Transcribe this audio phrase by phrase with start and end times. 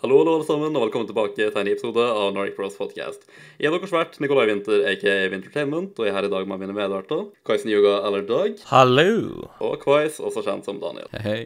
[0.00, 3.26] Hallo, hallo alle sammen, og velkommen tilbake til en ny episode av Nordic Bros Podcast.
[3.60, 6.62] Jeg er deres vert Nikolai Winther, aka Wintertainment, og jeg er her i dag med
[6.62, 7.26] mine medarter.
[7.44, 9.50] Kaisen Yuga eller Dag, Hallo!
[9.60, 11.04] og Kvais, også kjent som Daniel.
[11.12, 11.42] Hei, hei.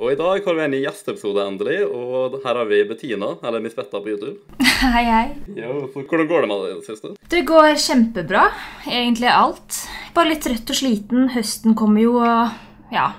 [0.00, 3.60] Og i dag har vi en ny gjesteepisode endelig, og her har vi Bettina, eller
[3.60, 4.40] Miss Betta på YouTube.
[4.96, 5.28] Hei, hei.
[5.60, 7.12] Jo, så hvordan går det med deg i det siste?
[7.36, 8.48] Det går kjempebra.
[8.88, 9.82] Egentlig alt.
[10.16, 11.28] Bare litt trøtt og sliten.
[11.36, 13.10] Høsten kommer jo, og ja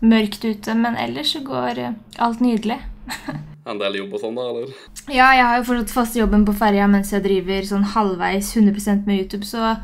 [0.00, 2.78] Mørkt ute, men ellers så går eh, alt nydelig.
[3.68, 4.72] En del jobb og sånn, da, eller?
[5.12, 9.08] Ja, jeg har jo fortsatt fast jobben på ferja mens jeg driver sånn halvveis 100%
[9.08, 9.74] med YouTube, så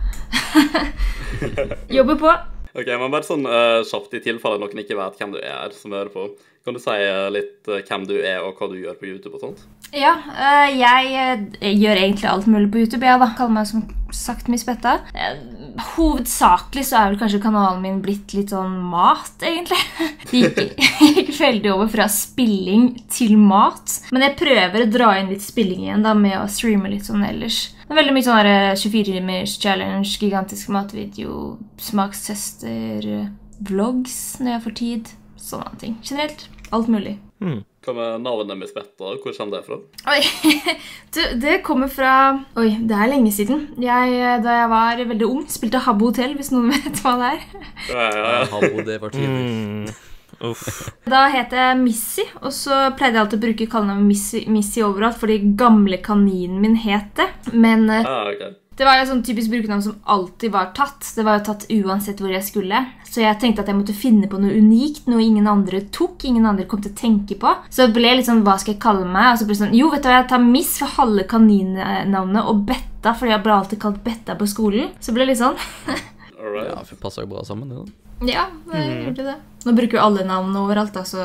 [1.97, 2.33] Jobber på.
[2.77, 5.95] Ok, men bare sånn uh, kjapt i tilfelle noen ikke vet hvem du er som
[5.97, 6.29] hører på.
[6.67, 9.37] Kan du si eh, litt eh, hvem du er, og hva du gjør på YouTube
[9.39, 9.61] og sånt?
[9.95, 13.07] Ja, uh, jeg jeg, gjør egentlig alt mulig på YouTube.
[13.07, 13.29] Jeg da.
[13.39, 14.97] kaller meg som sagt Miss Betta.
[15.15, 15.37] Eh,
[15.97, 19.79] Hovedsakelig så er vel kanskje kanalen min blitt litt sånn mat, egentlig.
[20.37, 20.59] Gikk,
[21.01, 23.99] gikk veldig over fra spilling til mat.
[24.15, 27.25] Men jeg prøver å dra inn litt spilling igjen da, med å streame litt sånn
[27.27, 27.61] ellers.
[27.85, 33.31] Det er veldig mye sånn eh, 24 timers challenge, gigantisk matvideo, smakstester, eh,
[33.69, 35.15] vlogs når jeg får tid.
[35.47, 35.99] Sånne ting.
[36.03, 37.19] Generelt alt mulig.
[37.87, 39.13] Hva med navnet mitt Betta?
[39.23, 39.77] Hvor kommer det fra?
[40.11, 40.23] Oi,
[41.15, 42.15] du, Det kommer fra
[42.59, 43.69] Oi, det er lenge siden.
[43.79, 47.47] Jeg, da jeg var veldig ung, spilte Habbo Hotel, hvis noen vet hva det er.
[47.93, 48.43] Ja, ja, ja.
[48.57, 49.47] Habbo, det var tidlig.
[49.47, 49.87] Mm.
[50.51, 50.67] Uff.
[51.15, 55.17] Da het jeg Missy, og så pleide jeg alltid å bruke kallenavnet Missy, Missy overalt,
[55.23, 57.31] fordi gamle kaninen min het det.
[57.55, 58.43] Men eh, Ah, ok.
[58.77, 61.01] Det var jo sånn typisk brukernavn som alltid var tatt.
[61.17, 62.83] Det var jo tatt uansett hvor jeg skulle.
[63.09, 66.27] Så jeg tenkte at jeg måtte finne på noe unikt, noe ingen andre tok.
[66.29, 67.55] ingen andre kom til å tenke på.
[67.71, 69.31] Så det ble litt sånn, hva skal jeg kalle meg?
[69.33, 72.53] Og så ble det sånn, jo, vet du hva, jeg tar Miss for halve kaninnavnet
[72.53, 74.93] og Betta, fordi jeg ble alltid kalt Betta på skolen.
[75.01, 75.57] Så det ble litt sånn.
[76.37, 76.69] All right.
[76.75, 78.03] Ja, for passer jo bra sammen, det da.
[78.29, 79.39] Ja, det gjorde det.
[79.65, 81.25] Nå bruker jo alle navn overalt, da, så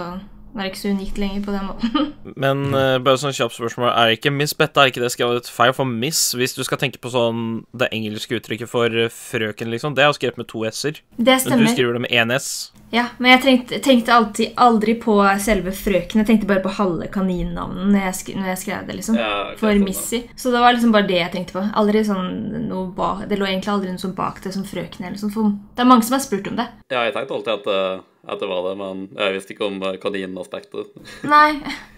[0.52, 2.12] det er ikke så unikt lenger på den måten.
[2.44, 3.92] Men uh, bare sånn kjapt spørsmål.
[3.94, 6.20] Er ikke Miss Betta er ikke det skrevet feil for Miss?
[6.36, 9.96] Hvis du skal tenke på sånn det engelske uttrykket for eh, frøken, liksom.
[9.96, 11.00] Det er jo skrevet med to s-er.
[11.16, 12.72] Det Men du skriver det med én s.
[12.92, 16.22] Ja, Men jeg tenkte, tenkte alltid aldri på selve frøken.
[16.22, 18.98] Jeg tenkte bare på halve kaninnavnet når jeg, når jeg skrev det.
[19.00, 19.20] liksom.
[19.20, 20.22] Ja, okay, For sånn, Missy.
[20.36, 21.64] Så det var liksom bare det jeg tenkte på.
[21.80, 22.28] Aldri sånn
[22.68, 25.08] noe ba Det lå egentlig aldri noe sånn bak det som frøken.
[25.08, 25.32] eller sånn.
[25.32, 26.68] For det er mange som har spurt om det.
[26.92, 29.80] Ja, jeg tenkte alltid at, eh, at det var det, men jeg visste ikke om
[29.88, 30.92] eh, kaninaspektet.
[31.26, 31.58] Nei.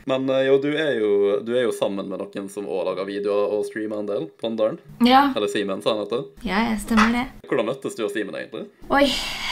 [0.09, 1.11] Men eh, jo, du er jo,
[1.45, 4.25] du er jo sammen med noen som òg lager videoer og streamer en del.
[4.41, 4.79] Pondaren.
[5.05, 6.25] Ja, Eller Simen, sa han heter.
[6.43, 7.25] ja jeg stemmer det.
[7.47, 8.65] Hvordan møttes du og Simen, egentlig?
[8.89, 9.05] Oi,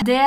[0.05, 0.17] Det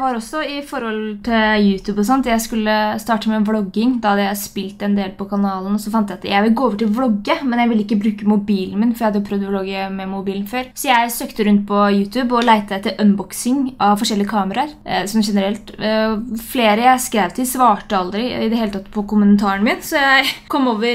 [0.00, 2.28] var også i forhold til YouTube og sånt.
[2.30, 3.96] Jeg skulle starte med vlogging.
[4.00, 5.74] Da hadde jeg spilt en del på kanalen.
[5.74, 8.00] Og så fant jeg at jeg vil gå over til vlogge, men jeg ville ikke
[8.04, 8.94] bruke mobilen min.
[8.94, 10.70] For jeg hadde prøvd å vlogge med mobilen før.
[10.78, 14.74] Så jeg søkte rundt på YouTube og leita etter unboxing av forskjellige kameraer.
[14.86, 15.74] Eh, sånn generelt.
[15.78, 16.14] Eh,
[16.52, 19.73] flere jeg skrev til, svarte aldri i det hele tatt på kommentaren min.
[19.82, 20.86] Så jeg kom over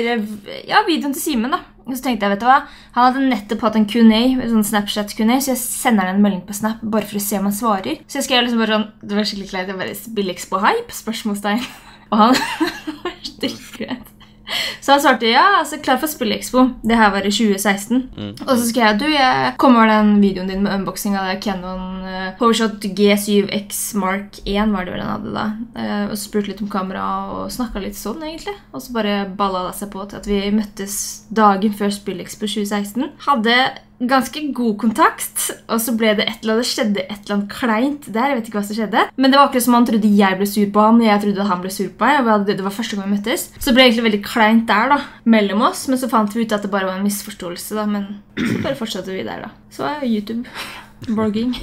[0.68, 1.64] ja, videoen til Simen, da.
[1.90, 2.60] Og så tenkte jeg, vet du hva,
[2.94, 6.44] Han hadde nettopp hatt en Q&A, sånn Snapchat Q&A, så jeg sender han en melding
[6.46, 8.04] på Snap bare for å se om han svarer.
[8.06, 9.74] Så jeg skrev liksom bare sånn Det var skikkelig kleint.
[9.74, 10.96] Jeg bare Billigs på hype?
[11.02, 11.66] spørsmålstegn.
[12.12, 12.40] Og han
[13.04, 14.09] var dritredd.
[14.84, 16.66] Så han svarte ja, altså klar for Spillekspo.
[16.84, 18.04] Det her var i 2016.
[18.46, 22.06] Og så skrev jeg du, jeg kom over den videoen din med unboxing av Canon
[22.06, 25.46] uh, Powershot G7X Mark 1 var det vel den hadde da.
[25.76, 27.06] Uh, og spurte litt om kamera
[27.36, 28.56] og snakka litt sånn, egentlig.
[28.74, 30.98] Og så bare balla det seg på til at vi møttes
[31.30, 33.14] dagen før Spillekspo 2016.
[33.28, 33.60] Hadde
[34.00, 37.52] ganske god kontakt, og så ble det et eller annet, det skjedde et eller annet
[37.52, 38.30] kleint der.
[38.32, 39.04] jeg vet ikke hva som skjedde.
[39.20, 41.50] Men det var akkurat som han trodde jeg ble sur på han, og jeg trodde
[41.52, 42.48] han ble sur på meg.
[42.48, 43.50] Det var første gang vi møttes.
[43.58, 46.56] Så det ble egentlig veldig kleint der da, mellom oss, men så fant vi ut
[46.56, 47.76] at det bare var en misforståelse.
[47.76, 49.54] da, Men så bare fortsatte vi der, da.
[49.70, 50.48] Så var YouTube.
[51.08, 51.56] Blogging.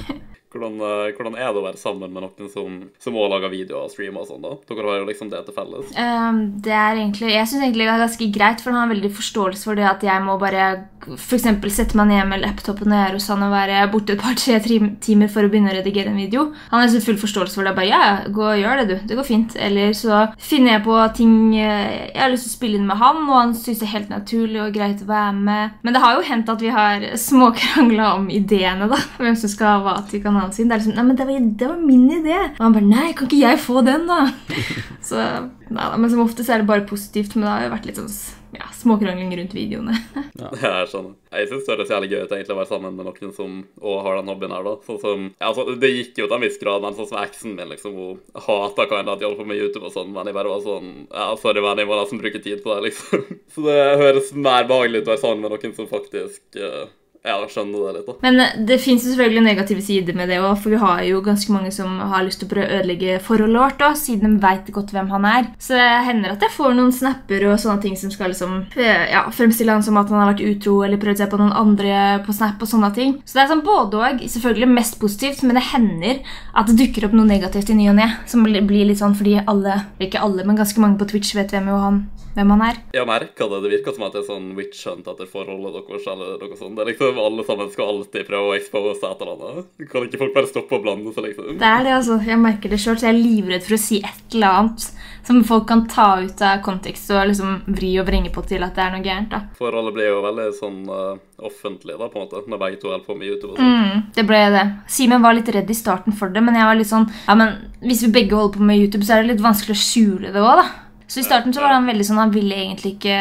[0.57, 3.85] Hvordan, eh, hvordan er det å være sammen med noen som, som også lager videoer
[3.85, 4.55] og streamer og sånn, da?
[4.67, 5.93] Dere har jo liksom det til felles.
[5.93, 9.13] Um, det er egentlig, Jeg syns egentlig det er ganske greit, for han har veldig
[9.21, 10.67] forståelse for det at jeg må bare
[11.07, 14.21] eksempel sette meg ned med laptopen når jeg er hos han og være borte et
[14.21, 14.57] par-tre
[15.03, 16.47] timer for å begynne å redigere en video.
[16.71, 17.75] Han har liksom full forståelse for det.
[17.77, 18.01] bare, ja,
[18.33, 19.07] gå og gjør det, du.
[19.07, 19.55] Det går fint.
[19.67, 22.99] Eller så finner jeg på ting eh, jeg har lyst til å spille inn med
[22.99, 25.77] han, og han syns det er helt naturlig og greit å være med.
[25.85, 28.99] Men det har jo hendt at vi har småkrangla om ideene, da.
[29.21, 30.69] Hvem som skal ha hva til kanalen sin.
[30.69, 32.39] Det er liksom, nei, men det var, det var min idé.
[32.55, 34.23] Og han bare Nei, kan ikke jeg få den, da?
[35.07, 35.21] Så,
[35.67, 37.35] nei, Men som oftest er det bare positivt.
[37.35, 38.13] Men det har jo vært litt sånn
[38.55, 39.95] ja, småkrangling rundt videoene.
[40.37, 41.15] Ja, jeg skjønner.
[41.33, 44.03] Jeg syns det høres jævlig gøy ut egentlig å være sammen med noen som også
[44.05, 44.73] har den hobbyen her, da.
[44.85, 47.55] Sånn som, ja, altså, det gikk jo til en viss grad, men sånn som eksen
[47.57, 50.37] min, liksom, hun hata kind at jeg holdt på med YouTube og sånn, men jeg
[50.37, 53.25] bare var sånn Ja, sorry, men jeg må nesten bruke tid på det, liksom.
[53.55, 56.85] Så det høres mer behagelig ut å være sammen med noen som faktisk eh,
[57.27, 58.15] Ja, skjønner det litt, da.
[58.23, 61.53] Men eh, det fins selvfølgelig negative sider med det òg, for vi har jo ganske
[61.53, 64.71] mange som har lyst til å prøve å ødelegge forholdet vårt, da, siden de veit
[64.73, 65.49] godt hvem han er.
[65.61, 69.07] Så det hender at jeg får noen snapper og sånne ting som skal liksom eh,
[69.11, 71.97] ja, fremstille han som at han har vært utro eller prøvd seg på noen andre
[72.25, 73.15] på Snap og sånne ting.
[73.25, 74.23] Så det er sånn både og.
[74.27, 76.21] Selvfølgelig mest positivt, men det hender
[76.57, 78.09] at det dukker opp noe negativt i ny og ne.
[78.29, 81.69] Som blir litt sånn fordi alle, ikke alle, men ganske mange på Twitch vet hvem,
[81.71, 82.01] jo han,
[82.37, 82.81] hvem han er.
[82.95, 83.61] Jeg merker det.
[83.65, 86.07] Det virker som at det er sånn witch hunt etter forholdet deres.
[86.13, 86.77] eller noe sånt.
[86.77, 89.69] Det er liksom Alle sammen skal alltid prøve å expose et eller annet.
[89.91, 91.57] Kan ikke folk bare stoppe å blande seg, liksom?
[91.59, 92.19] Det er det, altså.
[92.27, 94.87] Jeg merker det sjøl, så jeg er livredd for å si et eller annet
[95.27, 98.77] som folk kan ta ut av kontekst og liksom vri og vrenge på til at
[98.77, 99.33] det er noe gærent.
[99.33, 99.41] da.
[99.59, 101.19] Forholdet blir jo veldig sånn uh,
[101.49, 103.51] offentlig, da, på en måte, når begge to holder på med YouTube.
[103.51, 103.73] og sånn.
[103.75, 104.65] Mm, det ble det.
[104.97, 107.57] Simen var litt redd i starten for det, men jeg var litt sånn Ja, men
[107.83, 110.43] hvis vi begge holder på med YouTube, så er det litt vanskelig å skjule det
[110.43, 110.67] òg, da.
[111.07, 113.17] Så i starten så var han veldig sånn, han ville egentlig ikke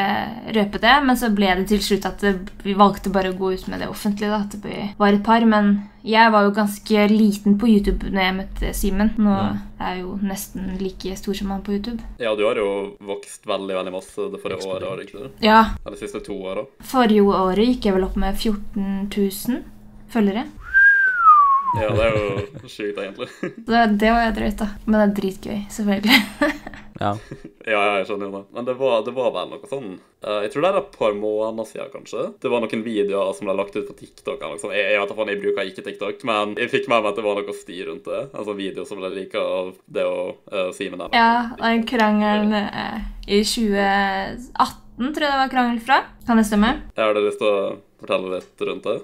[0.57, 2.25] røpe det, men så ble det til slutt at
[2.65, 4.31] vi valgte bare å gå ut med det offentlige.
[4.33, 5.45] da, At vi var et par.
[5.47, 5.69] Men
[6.03, 9.13] jeg var jo ganske liten på YouTube når jeg møtte Simen.
[9.23, 9.37] Nå
[9.79, 12.03] er jeg jo nesten like stor som han på YouTube.
[12.19, 15.31] Ja, du har jo vokst veldig veldig masse det forrige året, har du ikke det?
[15.47, 16.67] Ja, Eller de siste to åra.
[16.91, 19.63] Forrige året gikk jeg vel opp med 14 000
[20.11, 20.43] følgere.
[21.77, 23.31] Ja, det er jo sjukt, egentlig.
[23.69, 24.69] Det, det var jeg drøyt, da.
[24.87, 26.21] Men det er dritgøy, selvfølgelig.
[27.01, 27.13] Ja.
[27.67, 28.43] Ja, ja, jeg skjønner jo det.
[28.57, 31.17] Men det var, det var vel noe sånn uh, Jeg tror det er et par
[31.17, 32.27] måneder siden, kanskje.
[32.43, 34.39] Det var noen videoer som ble lagt ut på TikTok.
[34.39, 34.77] eller noe sånt.
[34.77, 37.27] Jeg, jeg vet ikke, jeg bruker ikke TikTok, men jeg fikk med meg at det
[37.27, 38.23] var noe sti rundt det.
[38.33, 40.21] Altså video som ble lika av det å
[40.53, 41.17] uh, Simen der.
[41.17, 46.01] Ja, den krangelen uh, i 2018 tror jeg det var krangel fra.
[46.27, 46.73] Kan det stemme?
[46.97, 47.59] Jeg har lyst til å
[48.01, 48.97] fortelle litt rundt det?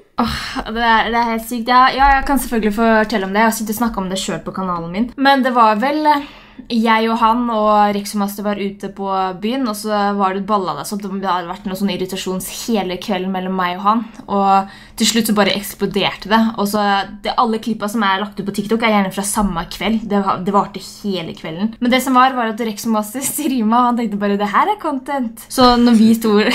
[0.73, 1.71] Det er, det er helt sykt.
[1.71, 3.43] Ja, ja, jeg kan selvfølgelig fortelle om det.
[3.43, 5.11] Jeg har sittet og snakka om det sjøl på kanalen min.
[5.17, 6.31] Men det var vel eh,
[6.71, 9.09] jeg og han og Rexomaster var ute på
[9.43, 12.99] byen, og så var det balla der, så det hadde vært noe sånn irritasjons hele
[13.03, 14.05] kvelden mellom meg og han.
[14.27, 16.41] Og til slutt så bare eksploderte det.
[16.61, 16.85] Og så
[17.25, 20.07] det, Alle klippa som er lagt ut på TikTok, er gjerne fra samme kveld.
[20.11, 21.75] Det, det varte hele kvelden.
[21.81, 24.81] Men det som var, var at Rexomaster strima, og han tenkte bare det her er
[24.83, 25.47] content.
[25.53, 26.39] Så når vi to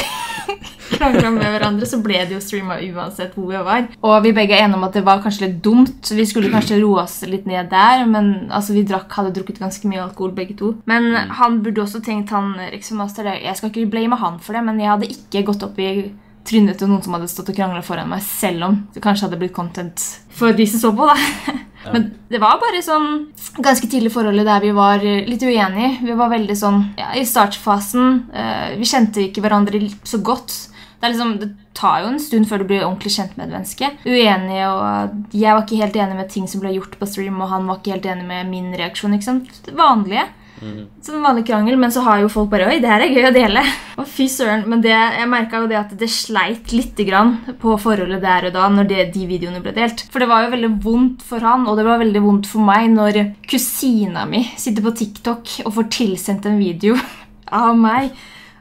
[0.97, 3.87] krangla med hverandre, så ble det jo streama uansett hvor vi var.
[4.05, 6.11] Og vi begge er enige om at det var kanskje litt dumt.
[6.13, 9.89] Vi skulle kanskje roe oss litt ned der, men altså, vi drakk, hadde drukket ganske
[9.89, 10.73] mye alkohol begge to.
[10.89, 14.63] Men han burde også tenkt, han Rexon Master, jeg skal ikke blame han for det,
[14.67, 15.91] men jeg hadde ikke gått opp i
[16.47, 19.39] trynet til noen som hadde stått og krangla foran meg, selv om det kanskje hadde
[19.41, 20.03] blitt content
[20.37, 21.07] for de som så på.
[21.09, 21.57] da.
[21.93, 23.09] Men det var bare sånn
[23.63, 25.91] ganske tidlig forholdet der vi var litt uenige.
[26.03, 28.17] Vi var veldig sånn ja, i startfasen.
[28.33, 30.55] Uh, vi kjente ikke hverandre så godt.
[30.97, 33.91] Det, liksom, det tar jo en stund før du blir ordentlig kjent med et menneske.
[34.07, 37.51] Uenige, og Jeg var ikke helt enig med ting som ble gjort på stream, og
[37.53, 39.13] han var ikke helt enig med min reaksjon.
[39.17, 39.53] ikke sant?
[39.67, 39.77] Vanlige.
[40.25, 40.27] vanlige.
[41.05, 43.33] Sånn vanlig krangel, Men så har jo folk bare Oi, det her er gøy å
[43.35, 43.63] dele.
[44.01, 44.65] Og fy søren.
[44.69, 48.55] Men det, jeg merka jo det at det sleit lite grann på forholdet der og
[48.55, 50.05] da når det, de videoene ble delt.
[50.13, 52.89] For det var jo veldig vondt for han, og det var veldig vondt for meg
[52.93, 56.97] når kusina mi sitter på TikTok og får tilsendt en video
[57.63, 58.11] av meg.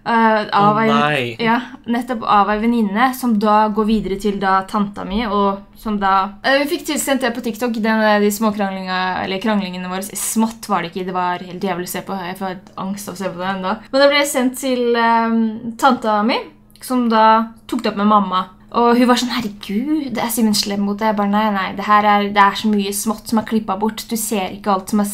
[0.07, 1.61] Eh, av oh, ei- ja,
[1.91, 5.25] nettopp av ei venninne som da går videre til da tanta mi.
[5.27, 6.31] og som da...
[6.47, 10.03] Uh, Vi fikk tilsendt det på TikTok, den, eh, de småkranglingene eller kranglingene våre.
[10.17, 12.17] Smått var det ikke, det var helt jævlig å se på.
[12.27, 13.77] Jeg får angst av å se på det enda.
[13.93, 15.41] Men det ble sendt til um,
[15.79, 16.41] tanta mi,
[16.83, 18.47] som da tok det opp med mamma.
[18.77, 21.69] Og hun var sånn 'Herregud, det er Simen slem mot deg.' Jeg bare, nei, nei,
[21.79, 24.05] det her er, det er så mye smått som er klippa bort.
[24.09, 25.07] Du ser ikke alt som, er,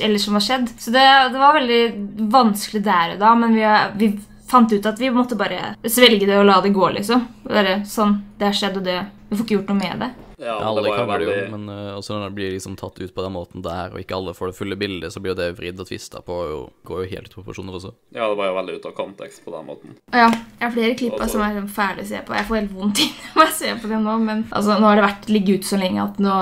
[0.00, 0.70] eller som har skjedd.
[0.80, 1.82] Så det, det var veldig
[2.32, 3.66] vanskelig der og da, men vi,
[4.00, 4.10] vi
[4.48, 7.26] fant ut at vi måtte bare svelge det og la det gå, liksom.
[7.48, 10.10] Bare sånn, Det har skjedd, og det, vi får ikke gjort noe med det.
[10.44, 13.00] Ja, det Alle var jo krangler jo, men uh, også når det blir liksom tatt
[13.00, 15.38] ut på den måten der, og ikke alle får det fulle bildet, så blir jo
[15.40, 17.94] det vridd og tvista på, og går jo helt ut proporsjoner også.
[18.14, 19.96] Ja, det var jo veldig ute av kontekst på den måten.
[20.12, 22.36] Ja, jeg har flere klipper som er fæle å se på.
[22.36, 25.00] Jeg får helt vondt inni meg å se på det nå, men altså, nå har
[25.00, 26.34] det vært ligget ute så lenge at nå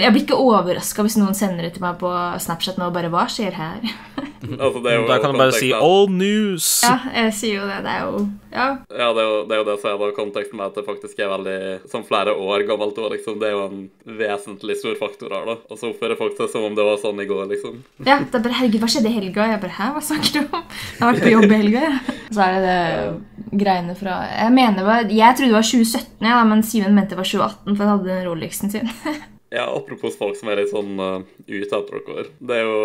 [0.00, 2.10] Jeg blir ikke overraska hvis noen sender det til meg på
[2.42, 3.84] Snapchat nå og bare Hva skjer her?
[4.64, 6.68] Altså, det er jo Da kan du bare si 'all 'old news'.
[6.84, 7.78] Ja, jeg sier jo det.
[7.84, 8.66] Det er jo Ja.
[8.90, 10.84] Ja, det er, jo, det er jo det som er da konteksten med at det
[10.86, 13.38] faktisk er veldig Som flere år gammelt år, liksom.
[13.40, 15.56] Det er jo en vesentlig stor faktor her, da.
[15.70, 17.82] Og så oppfører folk seg som om det var sånn i går, liksom.
[18.06, 19.50] ja det er bare, Herregud, hva skjedde i helga?
[19.50, 20.64] Jeg bare Hæ, hva snakker du om?
[20.64, 22.16] Jeg har vært på jobb i helga, jeg.
[22.34, 26.62] Så er det det greiene fra Jeg mener Jeg trodde det var 2017, ja, men
[26.62, 28.90] Simen mente det var 2018, for han hadde den Rolexen sin.
[29.54, 32.24] Ja, apropos folk som er litt sånn uh, ute etter dere.
[32.42, 32.78] Det er jo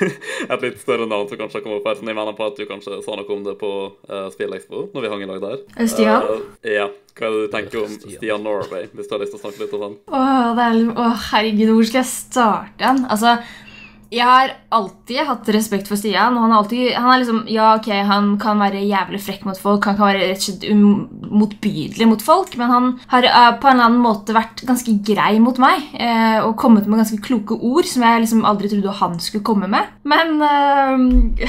[0.52, 1.96] et litt større navn som kanskje har kommet opp her.
[1.96, 3.70] Sånn, jeg mener på at du kanskje sa noe om det på
[4.10, 5.64] uh, Spillekspo, når vi hang i lag der.
[5.88, 6.28] Stian?
[6.28, 6.90] Uh, ja.
[7.16, 9.64] Hva er det du tenker om Stian Norway, hvis du har lyst til å snakke
[9.64, 9.96] litt om han?
[10.12, 13.02] Åh, det er, åh, herregud, hvor skal jeg starte den?
[13.10, 13.34] Altså,
[14.10, 16.34] Jeg har alltid hatt respekt for Stian.
[16.34, 19.86] og Han alltid, han er liksom, ja, ok, han kan være jævlig frekk mot folk,
[19.86, 23.68] han kan være rett og slett um- motbydelig mot folk, men han har uh, på
[23.70, 27.54] en eller annen måte vært ganske grei mot meg uh, og kommet med ganske kloke
[27.54, 29.92] ord som jeg liksom aldri trodde han skulle komme med.
[30.02, 31.46] Men uh,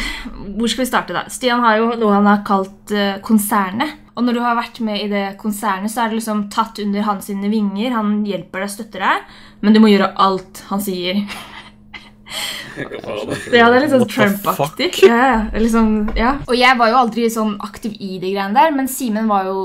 [0.54, 1.26] hvor skal vi starte, da?
[1.34, 2.94] Stian har jo noe han har kalt
[3.26, 3.98] konsernet.
[4.14, 7.08] Og når du har vært med i det konsernet, så er det liksom tatt under
[7.08, 7.96] hans vinger.
[7.96, 11.24] Han hjelper deg, støtter deg, men du må gjøre alt han sier.
[12.78, 14.92] Ja, det er litt sånn Trump-aktig.
[15.04, 16.38] Ja, ja, liksom, ja.
[16.48, 19.58] Og jeg var jo aldri sånn aktiv i de greiene der, men Simen var jo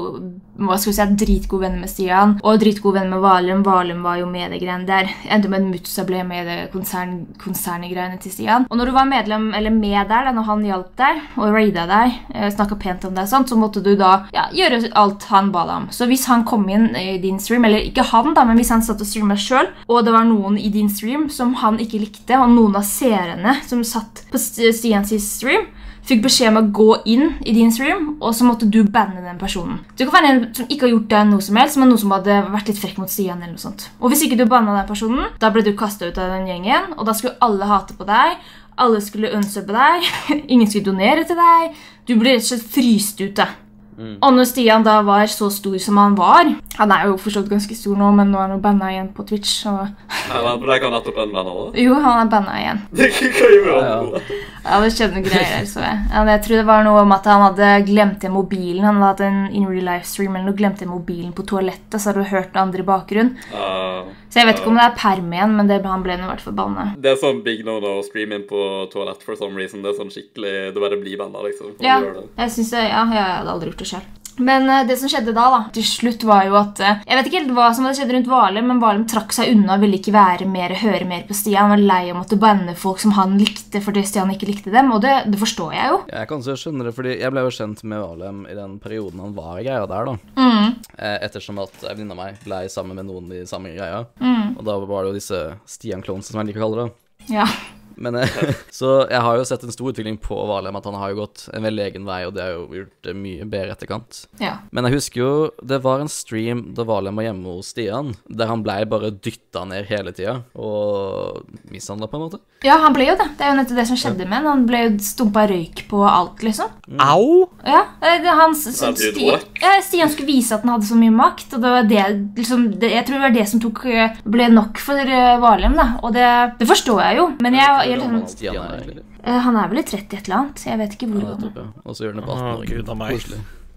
[0.56, 3.62] hva skal vi si, dritgod venn med Stian og dritgod venn med Valum.
[3.66, 4.54] Valum var jo med
[4.86, 5.10] der.
[5.28, 8.66] Endte med at Mutsa ble med i konsern, konserngreiene til Stian.
[8.70, 11.86] Og når du var medlem, eller med der, da, når han hjalp deg og raida
[11.90, 15.28] deg, eh, snakka pent om deg, og sånt, så måtte du da ja, gjøre alt
[15.30, 15.88] han ba deg om.
[15.92, 18.84] Så hvis han kom inn i din stream, eller ikke han, da, men hvis han
[18.84, 22.38] satt og streama sjøl, og det var noen i din stream som han ikke likte,
[22.40, 25.68] og noen av seerne som satt på Stians stream,
[26.06, 29.40] fikk beskjed om å gå inn i din stream, og så måtte du banne den
[29.40, 29.80] personen.
[29.98, 32.14] Du kan være en som ikke har gjort deg noe som helst, men noe som
[32.14, 33.42] hadde vært litt frekk mot Stian.
[33.42, 33.88] eller noe sånt.
[34.00, 36.94] Og hvis ikke du banna den personen, da ble du kasta ut av den gjengen,
[36.96, 38.38] og da skulle alle hate på deg.
[38.78, 40.08] Alle skulle unsubbe deg,
[40.52, 41.78] ingen skulle donere til deg.
[42.06, 43.34] Du ble rett og slett fryst ut.
[43.40, 43.50] da.
[43.96, 47.76] Og når Stian da var så stor som han var Han er jo forstått ganske
[47.78, 49.62] stor nå, men nå er han banna igjen på Twitch.
[49.64, 49.72] Så...
[49.72, 51.84] Nei, men Ble ikke han nettopp av det?
[51.86, 52.82] Jo, han er banna igjen.
[52.92, 54.12] Hva gjorde han?
[54.12, 54.42] Nå?
[54.66, 55.98] Ja, det skjedde noen greier så jeg.
[56.10, 58.82] Ja, jeg tror det var noe om at han hadde glemt igjen mobilen.
[58.84, 62.00] Han hadde hatt en in real life stream eller noe, glemte igjen mobilen på toalettet,
[62.02, 63.30] så hadde du hørt andre i bakgrunn.
[63.54, 66.26] Uh, Så jeg vet ikke om det er perm igjen, men det, han ble i
[66.26, 66.88] hvert fall banna.
[66.98, 68.58] Det er sånn big no-no å streame inn på
[68.92, 69.84] toalett for some reason.
[69.84, 71.76] Det er sånn skikkelig Du bare blir banna, liksom.
[71.84, 74.16] Ja, jeg synes det, ja, jeg hadde aldri gjort det selv.
[74.36, 77.28] Men eh, det som skjedde da, da, til slutt var jo at eh, Jeg vet
[77.28, 80.00] ikke helt hva som hadde skjedd rundt Valheim, men Valheim trakk seg unna og ville
[80.00, 81.66] ikke være mer, høre mer på Stian.
[81.66, 84.74] Han var lei av å måtte banne folk som han likte fordi Stian ikke likte
[84.74, 86.00] dem, og det, det forstår jeg jo.
[86.12, 89.24] Jeg kan også skjønne det, fordi jeg ble jo kjent med Valheim i den perioden
[89.24, 90.16] han var i greia der, da.
[90.36, 90.76] Mm.
[90.96, 94.04] Eh, Ettersom at en venninne av meg ble sammen med noen i samme greia.
[94.20, 94.56] Mm.
[94.58, 96.90] Og da var det jo disse Stian-clones, som jeg liker å kalle det.
[97.32, 97.48] Ja.
[97.96, 98.28] Men eh,
[98.76, 101.46] Så jeg har jo sett en stor utvikling på Valheim, at han har jo gått
[101.56, 104.22] en veldig egen vei, og det har jo gjort det mye bedre etterkant.
[104.42, 104.56] ja.
[104.72, 105.30] Men jeg husker jo
[105.62, 109.64] det var en stream da Valheim var hjemme hos Stian, der han blei bare dytta
[109.68, 112.40] ned hele tida og mishandla, på en måte.
[112.64, 113.26] Ja, han ble jo det.
[113.38, 114.46] Det er jo nettopp det som skjedde med han.
[114.48, 116.70] Han ble jo stumpa røyk på alt, liksom.
[117.02, 117.46] Au!
[117.66, 119.26] Ja, eh, han, s- Ja, det Sti,
[119.62, 122.04] ja, Stian skulle vise at han hadde så mye makt, og det var det,
[122.38, 125.12] liksom, det Jeg tror det var det som tok, eh, ble nok for
[125.42, 125.88] Valheim, da.
[126.02, 126.26] Og det,
[126.60, 129.04] det forstår jeg jo, men jeg, jeg, Gammel liksom, Stian er egentlig.
[129.24, 130.64] eh, Han er vel i 30 et eller annet.
[130.66, 131.52] Jeg vet ikke hvor Ja, gammel.
[131.56, 131.66] ja.
[131.84, 132.66] Og så gjør han det på 18 år.
[132.72, 133.26] Gud a meg.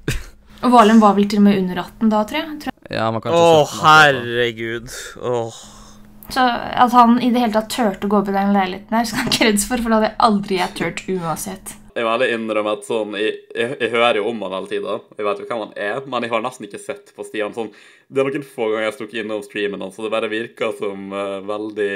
[0.64, 2.56] Og Valen var vel til og med under 18 da, tror jeg.
[2.64, 2.96] tror jeg.
[3.00, 4.90] Ja, man kan Å, den herregud.
[5.24, 5.60] Åh.
[6.30, 9.06] Så at han i det hele tatt turte å gå opp i den leiligheten der,
[9.10, 11.76] skal han ikke reddes for, for det hadde jeg aldri jeg turt uansett.
[11.98, 14.98] Jeg må ærlig innrømme at sånn, jeg, jeg, jeg hører jo om han hele tida.
[15.18, 17.56] Jeg vet jo hvem han er, men jeg har nesten ikke sett på Stian.
[17.56, 17.72] sånn,
[18.08, 20.76] Det er noen få ganger jeg har stukket innom streamen hans, så det bare virker
[20.78, 21.90] som uh, veldig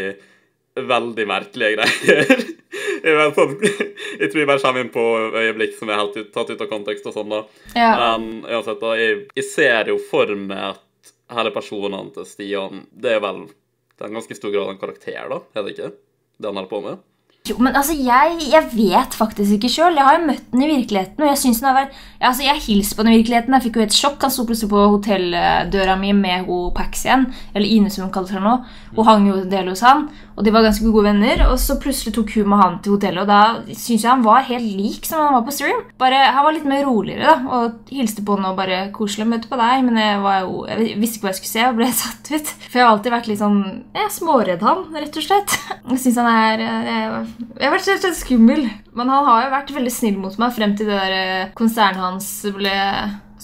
[0.74, 2.46] Veldig merkelige greier.
[3.06, 5.04] jeg, vet, sånn, jeg tror jeg bare kommer inn på
[5.38, 7.44] øyeblikk som er helt ut, tatt ut av kontekst og sånn, da.
[7.78, 7.92] Ja.
[8.00, 13.16] Men uansett, da, jeg, jeg ser jo for meg at hele personene til Stian Det
[13.16, 13.46] er vel
[13.94, 15.38] det er en ganske stor grad en karakter, da?
[15.54, 15.92] Er det ikke?
[16.42, 17.02] Det han holder på med?
[17.44, 19.98] Jo, men altså, jeg, jeg vet faktisk ikke sjøl.
[20.00, 21.26] Jeg har jo møtt den i virkeligheten.
[21.26, 23.56] Og jeg synes den har vært ja, altså, Jeg hilste på den i virkeligheten.
[23.58, 24.22] Jeg fikk jo et sjokk.
[24.24, 27.26] Han sto plutselig på hotelldøra mi med ho Pax igjen.
[27.52, 28.54] Eller Ine, som hun kaller seg nå.
[28.96, 30.06] Hun hang jo en del hos han,
[30.38, 31.44] og de var ganske gode venner.
[31.50, 34.48] Og så plutselig tok hun med han til hotellet, og da syns jeg han var
[34.48, 35.84] helt lik som han var på stream.
[36.00, 37.58] Bare, Han var litt mer roligere, da.
[37.60, 39.84] Og hilste på henne og bare koselig møte på deg.
[39.90, 42.56] Men jeg, var jo, jeg visste ikke hva jeg skulle se, og ble satt ut.
[42.70, 43.62] For jeg har alltid vært litt sånn
[44.00, 45.60] Jeg småredd han, rett og slett.
[45.92, 48.66] Jeg syns han er jeg, jeg har vært rett skummel.
[48.94, 52.04] Men han har jo vært veldig snill mot meg frem til det der eh, konsernet
[52.04, 52.74] hans ble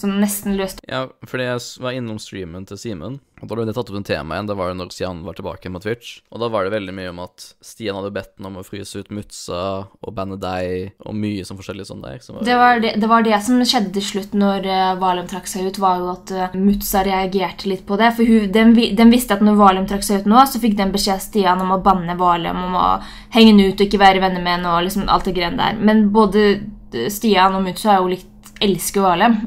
[0.00, 3.74] sånn nesten løste Ja, fordi jeg var innom streamen til Simen, og da ble det
[3.76, 4.50] tatt opp en tema igjen.
[4.50, 6.10] Det var jo når Stian var tilbake på Twitch.
[6.28, 9.00] Og da var det veldig mye om at Stian hadde bedt ham om å fryse
[9.00, 12.18] ut Mutsa og banne deg, og mye sånn forskjellig sånn der.
[12.24, 15.30] Som var, Det var det, det var det som skjedde til slutt når uh, Valium
[15.30, 18.12] trakk seg ut, var jo at uh, Mutsa reagerte litt på det.
[18.18, 20.92] For hun, den, den visste at når Valium trakk seg ut nå, så fikk den
[20.92, 22.88] beskjed av Stian om å banne Valium, om å
[23.34, 25.80] henge den ut og ikke være venner med henne og liksom alt det greiene der.
[25.80, 28.29] Men både eh, Stian og Mutsa er jo likt
[28.60, 29.40] elsker jo Alem.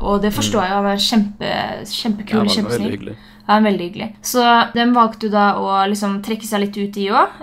[0.00, 0.74] og det forstår jeg.
[0.74, 1.54] Han er kjempe,
[1.90, 3.14] kjempekul, ja, kjempesnill.
[3.44, 4.06] Ja, veldig hyggelig.
[4.24, 4.40] Så
[4.72, 7.34] de valgte jo da å liksom trekke seg litt ut, de òg.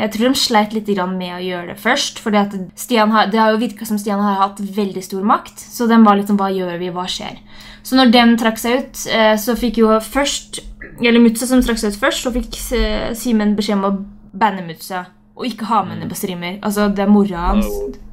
[0.00, 2.22] Jeg tror de sleit litt med å gjøre det først.
[2.24, 5.60] For Det har jo virka som Stian har hatt veldig stor makt.
[5.60, 6.88] Så de var litt sånn Hva gjør vi?
[6.88, 7.36] Hva skjer?
[7.82, 10.62] Så når de trakk seg ut, eh, så fikk jo først
[11.02, 13.96] Eller Mutsa som trakk seg ut først, så fikk eh, Simen beskjed om å
[14.32, 16.58] banne Mutsa og ikke ha med henne på streamer.
[16.62, 17.68] Altså, det er mora hans.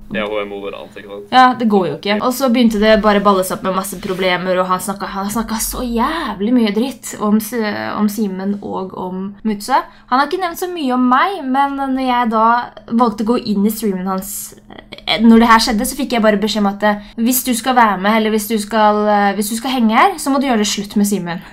[0.09, 1.33] Ja, hun er mora hans, ikke sant?
[1.33, 2.15] Ja, det går jo ikke.
[2.25, 5.09] Og så begynte det bare å balle seg opp med masse problemer, og han snakka,
[5.13, 9.83] han snakka så jævlig mye dritt om, om Simen og om Mutsa.
[10.09, 12.47] Han har ikke nevnt så mye om meg, men når jeg da
[12.89, 14.31] valgte å gå inn i streamen hans
[14.65, 17.53] eh, Når det her skjedde, så fikk jeg bare beskjed om at eh, hvis du
[17.57, 20.41] skal være med, eller hvis du skal, eh, hvis du skal henge her, så må
[20.41, 21.45] du gjøre det slutt med Simen.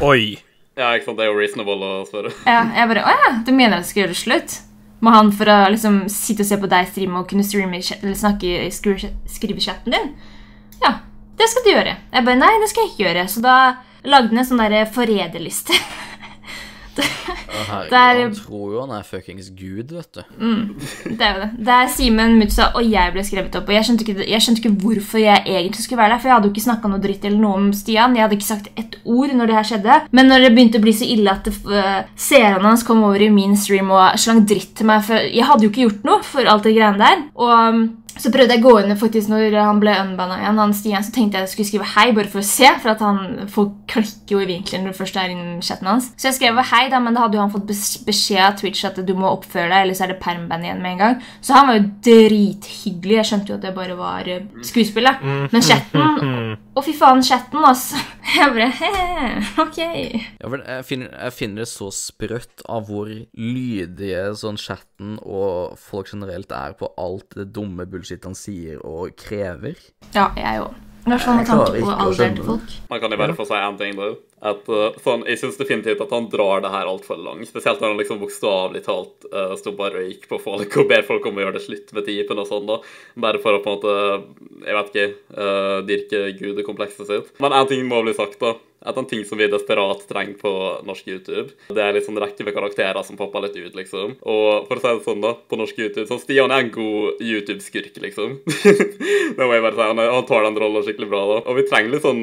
[0.00, 0.38] Oi.
[0.76, 1.20] Ja, ikke sant?
[1.20, 2.32] Det er jo reasonable å spørre.
[2.48, 4.56] Ja, jeg bare, å ja, du mener at jeg skal gjøre det slutt?
[5.04, 8.16] Må han for å liksom sitte og se på deg streame og kunne streame, eller
[8.16, 10.08] snakke i skrive, chatten din?
[10.80, 10.98] Ja,
[11.36, 11.96] det skal du gjøre.
[12.14, 13.26] Jeg bare, nei, det skal jeg ikke gjøre.
[13.28, 13.56] Så da
[14.06, 15.76] lagde han en sånn der forræderliste.
[17.02, 20.22] Herregud, Der- han tror jo han er fuckings gud, vet du.
[21.16, 21.50] Det er jo det.
[21.66, 23.68] Det er Simen, Mutsa og jeg ble skrevet opp.
[23.68, 26.22] Og jeg skjønte, ikke, jeg skjønte ikke hvorfor jeg egentlig skulle være der.
[26.22, 28.16] For jeg hadde jo ikke snakka noe dritt eller noe om Stian.
[28.16, 29.98] Jeg hadde ikke sagt ett ord når det her skjedde.
[30.12, 33.30] Men når det begynte å bli så ille at uh, seerne hans kom over i
[33.32, 36.46] min stream og slang dritt til meg For jeg hadde jo ikke gjort noe for
[36.48, 37.24] alt det greiene der.
[37.34, 37.86] Og um,
[38.16, 41.12] så prøvde jeg å gå inn faktisk når han ble unbanna igjen, han Stian, så
[41.14, 42.70] tenkte jeg at jeg skulle skrive hei bare for å se.
[42.82, 45.90] For at han folk klikker jo i vinkelen når du først er inne i chatten
[45.90, 46.10] hans.
[46.16, 47.68] Så jeg skrev hei, da, men da hadde jo han fått
[48.08, 50.96] beskjed av Twitch at du må oppføre deg, eller så er det permband igjen med
[50.96, 51.18] en gang.
[51.44, 53.18] Så han var jo drithyggelig.
[53.20, 55.10] Jeg skjønte jo at det bare var eh, skuespill.
[55.10, 55.18] da.
[55.52, 57.96] Men chatten Å, fy faen, chatten, altså.
[58.36, 58.88] Jeg bare he,
[59.62, 59.78] Ok.
[59.80, 66.10] Ja, jeg, finner, jeg finner det så sprøtt av hvor lydige sånn chatten og folk
[66.12, 69.80] generelt er på alt det dumme bullshit han sier og krever.
[70.12, 70.85] Ja, jeg òg.
[71.06, 72.72] I hvert fall med tanke på alderen til folk.
[72.90, 74.16] Man kan i hvert fall si en ting der.
[74.50, 77.46] At, uh, sånn, jeg syns definitivt at han drar det her altfor langt.
[77.46, 81.06] Spesielt når han liksom bokstavelig talt uh, sto bare og gikk på folk og ber
[81.06, 82.66] folk om å gjøre det slutt med typen og sånn.
[82.66, 82.80] da.
[83.22, 83.94] Bare for å på en måte,
[84.66, 85.06] jeg vet ikke,
[85.38, 87.30] uh, dyrke gudekomplekset sitt.
[87.38, 88.56] Men en ting må bli sagt, da.
[88.84, 90.50] At en ting som vi desperat trenger på
[90.86, 94.16] norsk YouTube, det er liksom rekke med karakterer som popper litt ut, liksom.
[94.28, 97.22] Og for å si det sånn, da, på norsk YouTube Så Stian er en god
[97.24, 98.36] YouTube-skurk, liksom.
[99.36, 99.82] det må jeg bare si.
[99.82, 101.38] Han, han tar den rollen skikkelig bra, da.
[101.48, 102.22] Og vi trenger litt sånn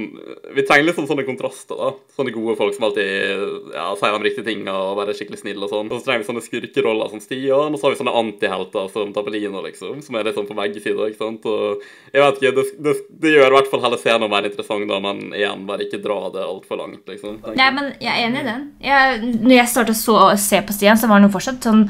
[0.54, 1.92] Vi trenger litt sånn sånne kontraster, da.
[2.16, 5.74] Sånne gode folk som alltid ja, sier de riktige tinga og er skikkelig snille og
[5.74, 5.92] sånn.
[5.92, 9.12] Og så trenger vi sånne skurkeroller som Stian, og så har vi sånne antihelter som
[9.16, 10.00] Tapelino, liksom.
[10.06, 11.50] Som er litt sånn på begge sider, ikke sant.
[11.50, 11.84] Og
[12.14, 12.96] jeg vet ikke, det, det,
[13.26, 16.20] det gjør i hvert fall hele scenen mer interessant, da, men igjen, bare ikke dra
[16.34, 17.40] det altfor langt, liksom.
[17.58, 18.64] Nei, men jeg er enig i den.
[18.84, 21.84] Jeg, når jeg startet så å se på Stian, så var han jo fortsatt sånn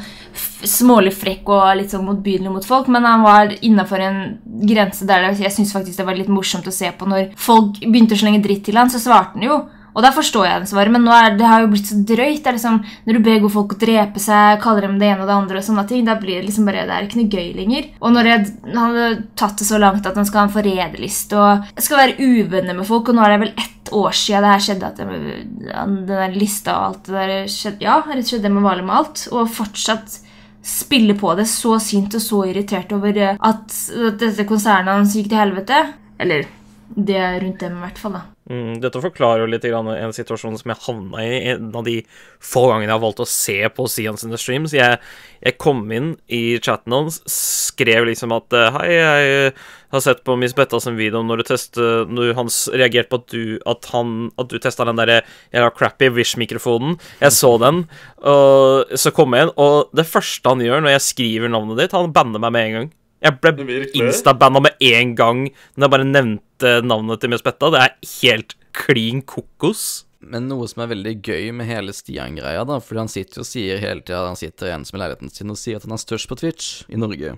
[0.64, 4.20] smålig frekk og litt sånn motbydelig mot folk, men han var innafor en
[4.64, 7.10] grense der jeg syns faktisk det var litt morsomt å se på.
[7.10, 9.62] Når folk begynte å slenge dritt til han, så svarte han jo.
[9.94, 12.48] Og da forstår jeg den svaret, men nå er, det har jo blitt så drøyt.
[12.48, 15.38] Liksom, Når du ber gode folk å drepe seg, kaller dem det ene og det
[15.38, 17.88] andre, og sånne ting, da blir det liksom bare, det er ikke noe gøy lenger.
[18.02, 19.08] Og når jeg, hadde
[19.40, 22.78] tatt det så langt at han skal ha en forræderliste og jeg skal være uvenner
[22.78, 25.48] med folk, og nå er det vel ett år siden det her skjedde, at jeg,
[25.70, 28.92] den der lista og alt det der skjedde, ja, rett og slett det med Valim
[28.92, 30.20] og alt, og fortsatt
[30.64, 35.16] spille på det så sint og så irritert over eh, at, at dette konsernet hans
[35.18, 35.82] gikk til helvete.
[36.24, 36.48] Eller
[36.88, 38.16] det rundt dem, i hvert fall.
[38.20, 38.33] da.
[38.52, 42.02] Mm, dette forklarer jo litt en situasjon som jeg havna i en av de
[42.44, 44.74] få gangene jeg har valgt å se på Stian sine streams.
[44.76, 44.98] Jeg,
[45.40, 49.54] jeg kom inn i chatten hans, skrev liksom at eh, Hei, jeg
[49.96, 53.28] har sett på Miss Betta sin video når du testet Når han reagerte på at
[53.30, 55.22] du At, at du testa den derre
[55.54, 56.98] jævla crappy Wish-mikrofonen.
[57.22, 57.86] Jeg så den,
[58.28, 61.96] og så kom jeg inn, og det første han gjør når jeg skriver navnet ditt,
[61.96, 62.92] han banner meg med en gang.
[63.24, 67.70] Jeg ble instabanna med en gang når jeg bare nevnte navnet til Miss Betta.
[67.72, 70.04] Det er helt klin kokos.
[70.30, 73.50] Men noe som er veldig gøy med hele Stian-greia, da, fordi han sitter jo og
[73.50, 76.30] sier hele tida Han sitter ensom i leiligheten sin og sier at han er størst
[76.32, 77.36] på Twitch i Norge.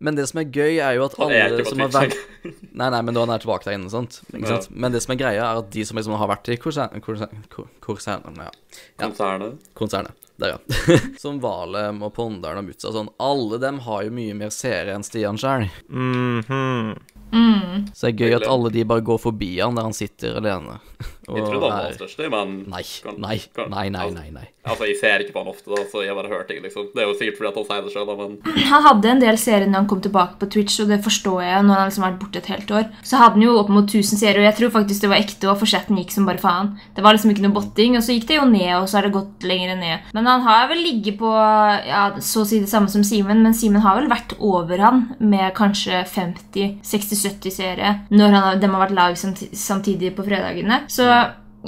[0.00, 2.16] Men det som er gøy, er jo at er alle ikke på som har vært
[2.72, 4.20] Nei, nei, men da han er tilbake der inne, sant?
[4.30, 4.56] Ikke Ja.
[4.60, 4.70] sant?
[4.72, 8.36] Men det som er greia, er at de som liksom har vært i konsernet Konsernet,
[8.38, 8.50] ja.
[8.50, 9.06] Ja.
[9.08, 9.58] Konsernet.
[9.74, 10.26] Konsernet.
[10.40, 10.96] Der, ja.
[11.20, 13.10] som Valem og Pondaren og Mutsa og sånn.
[13.20, 15.66] Alle dem har jo mye mer seere enn Stian sjøl.
[15.90, 16.96] Mhm.
[17.94, 20.78] Så det er gøy at alle de bare går forbi han der han sitter alene.
[21.36, 24.30] Jeg trodde han var den størst, men Nei, Kan- nei, kan- nei, nei, altså- nei,
[24.30, 24.48] nei.
[24.66, 26.90] Altså, jeg ser ikke på han ofte, da, så jeg har bare hørt ting, liksom.
[26.94, 28.38] Det er jo sikkert fordi at han sier det sjøl, men
[28.70, 31.64] Han hadde en del seere når han kom tilbake på Twitch, og det forstår jeg
[31.64, 32.90] når han liksom har vært borte et helt år.
[33.02, 35.48] Så hadde han jo opp mot 1000 seere, og jeg tror faktisk det var ekte,
[35.48, 36.78] og forsetten gikk som bare faen.
[36.94, 39.02] Det var liksom ikke noe botting, og så gikk det jo ned, og så har
[39.08, 40.00] det gått lenger ned.
[40.12, 41.32] Men han har vel ligget på
[41.88, 45.16] ja, så å si det samme som Simen, men Simen har vel vært over han
[45.20, 50.82] med kanskje 50-60-70 seere når han, har- har vært live samti- samtidig på fredagene.
[50.88, 51.06] Så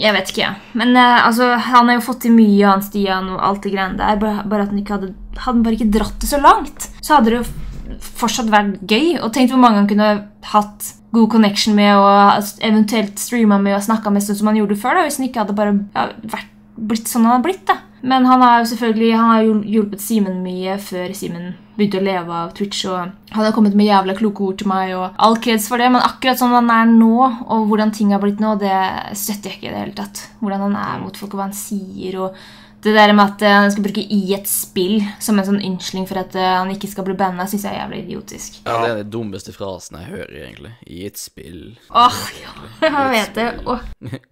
[0.01, 0.61] jeg vet ikke, jeg.
[0.79, 4.01] Men uh, altså, han har jo fått til mye, han Stian, og alt det greiene
[4.01, 4.17] der.
[4.23, 7.15] Bare, bare at han ikke hadde Hadde han bare ikke dratt det så langt, så
[7.17, 9.15] hadde det jo fortsatt vært gøy.
[9.25, 10.09] Og tenkt hvor mange han kunne
[10.51, 14.77] hatt god connection med, og eventuelt streama med og snakka med, sånn som han gjorde
[14.83, 14.99] før.
[15.01, 17.65] da, Hvis han ikke hadde bare ja, vært, blitt sånn han hadde blitt.
[17.69, 17.79] da.
[18.03, 22.05] Men han har jo selvfølgelig Han har hjul- hjulpet Simen mye før Simen begynte å
[22.05, 22.85] leve av Twitch.
[22.91, 25.91] Og han har kommet med jævla kloke ord til meg, og all kreds for det.
[25.91, 27.15] Men akkurat sånn han er nå,
[27.49, 28.75] og hvordan ting har blitt nå, det
[29.17, 30.27] støtter jeg ikke i det hele tatt.
[30.43, 32.19] Hvordan han er mot folk, og hva han sier.
[32.21, 32.35] og
[32.83, 36.07] det der med at eh, han skal bruke i et spill som en sånn unnskyldning
[36.11, 38.57] for at eh, han ikke skal bli banna, syns jeg er jævlig idiotisk.
[38.67, 40.73] Ja, det er den dummeste frasen jeg hører, egentlig.
[40.91, 41.61] I et spill.
[41.91, 43.49] Åh, ja, jeg vet det.
[43.71, 43.85] Oh.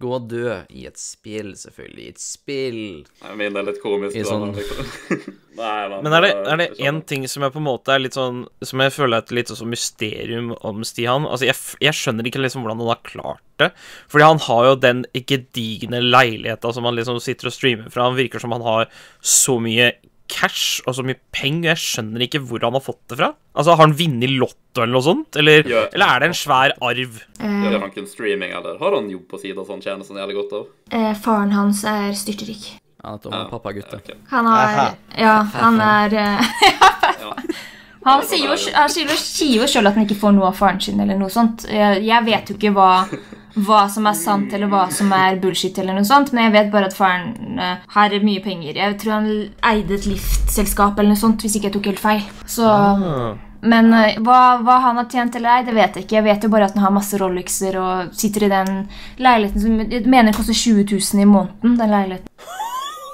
[0.03, 0.57] Gå og dø.
[0.69, 2.03] I et spill, selvfølgelig.
[2.09, 2.81] I et spill.
[3.23, 4.19] Jeg mener det er litt komisk.
[4.19, 4.55] I sånn-
[5.55, 5.61] men.
[5.61, 7.91] Nei, men, Men er det, eh, er det en ting som jeg på en måte
[7.93, 11.25] er litt sånn Som jeg føler er et litt sånn mysterium om Stian?
[11.27, 13.71] Altså, jeg, jeg skjønner ikke liksom hvordan han har klart det.
[14.09, 18.07] Fordi han har jo den gedigne leiligheta som han liksom sitter og streamer fra.
[18.09, 18.87] Han virker som han har
[19.21, 19.91] så mye
[20.31, 21.73] cash og så mye penger.
[21.75, 23.33] Jeg skjønner ikke hvor han har fått det fra.
[23.51, 25.35] Altså, Har han vunnet Lotto eller noe sånt?
[25.35, 25.87] Eller, Ja.
[25.91, 27.17] eller er det en svær arv?
[27.41, 30.37] Gjør han kun streaming, eller har han jobb på sida som han tjener sånn jævlig
[30.39, 30.67] godt av?
[30.91, 32.77] Eh, faren hans er styrtrik.
[33.03, 33.93] Ja, heter Han er pappagutt.
[33.93, 34.09] Ok.
[34.29, 36.39] Han har Ja, han er eh,
[38.05, 40.99] Han sier jo, han sier jo, selv at han ikke får noe av faren sin,
[41.03, 41.67] eller noe sånt.
[41.69, 42.87] Jeg, jeg vet jo ikke hva,
[43.67, 46.71] hva som er sant, eller hva som er bullshit, eller noe sånt, men jeg vet
[46.73, 48.79] bare at faren eh, har mye penger.
[48.81, 49.29] Jeg tror han
[49.73, 52.27] eide et liftselskap eller noe sånt, hvis ikke jeg tok helt feil.
[52.49, 53.37] Så Ah.
[53.61, 56.15] Men eh, hva, hva han har tjent eller ei, det vet jeg ikke.
[56.17, 58.71] Jeg vet jo bare at han har masse Rolexer og sitter i den
[59.21, 61.77] leiligheten som jeg mener koster 20 000 i måneden.
[61.77, 62.49] den leiligheten.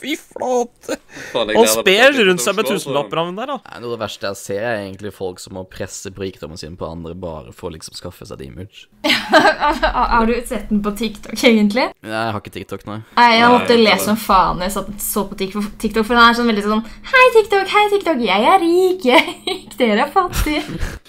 [0.00, 0.98] fy flate!
[1.34, 3.58] Han sper rundt seg med tusenlapper, han der, da.
[3.66, 6.60] Nei, noe av det verste jeg ser, er egentlig folk som må presse på rikdommen
[6.60, 8.86] sin på andre bare for å liksom skaffe seg et image.
[9.08, 11.88] Har du sett den på TikTok, egentlig?
[12.02, 13.00] Nei, Jeg har ikke TikTok, nei.
[13.18, 16.64] Nei, Jeg måtte le som faen jeg så på TikTok, for den er sånn veldig
[16.66, 20.62] sånn Hei, TikTok, hei, TikTok, jeg er rik, jeg er rik, dere er fattige.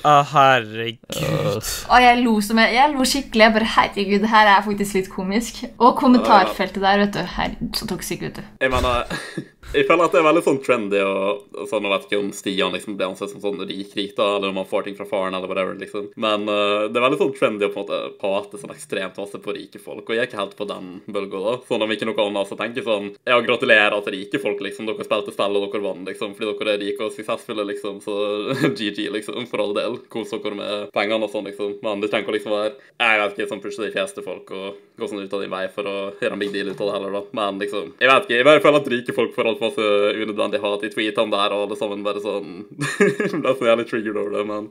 [0.05, 1.59] Å, herregud.
[1.89, 3.45] Og jeg lo som jeg, jeg lo skikkelig.
[3.45, 5.61] Jeg bare, herregud, det her er faktisk litt komisk.
[5.77, 7.21] Og kommentarfeltet der, vet du.
[7.35, 8.43] Her, så toxic, vet du.
[8.79, 9.03] Jeg mener
[9.69, 12.73] Jeg føler at det er veldig sånn trendy og, sånn, Jeg vet ikke om Stian
[12.73, 15.51] liksom blir ansett som sånn rik-rik, da, eller om han får ting fra faren, eller
[15.51, 16.07] whatever, liksom.
[16.17, 19.37] Men uh, det er veldig sånn trendy å på en måte prate sånn ekstremt masse
[19.43, 21.53] på rike folk, og jeg er ikke helt på den bølga, da.
[21.69, 24.89] Sånn om ikke noe annet, så tenker sånn Ja, gratulerer til rike folk, liksom.
[24.89, 28.01] Dere spilte spill, og dere vant, liksom, fordi dere er rike og suksessfulle, liksom.
[28.01, 28.17] Så
[28.79, 29.99] GG, liksom, for all del.
[30.09, 31.77] Kos dere med pengene og sånn, liksom.
[31.85, 35.07] Men det trenger liksom være Jeg vet ikke, sånn pushe de fleste folk og gå
[35.07, 37.19] sånn ut av din vei for å gjøre en big deal ut av det heller,
[37.19, 37.23] da.
[37.37, 38.37] Men liksom Jeg vet ikke.
[38.41, 39.85] Jeg bare føler at rike folk får altfor masse
[40.19, 42.65] unødvendig hat i tweetene der, og alle sammen bare sånn
[43.43, 44.69] Ble så jævlig triggered over det, men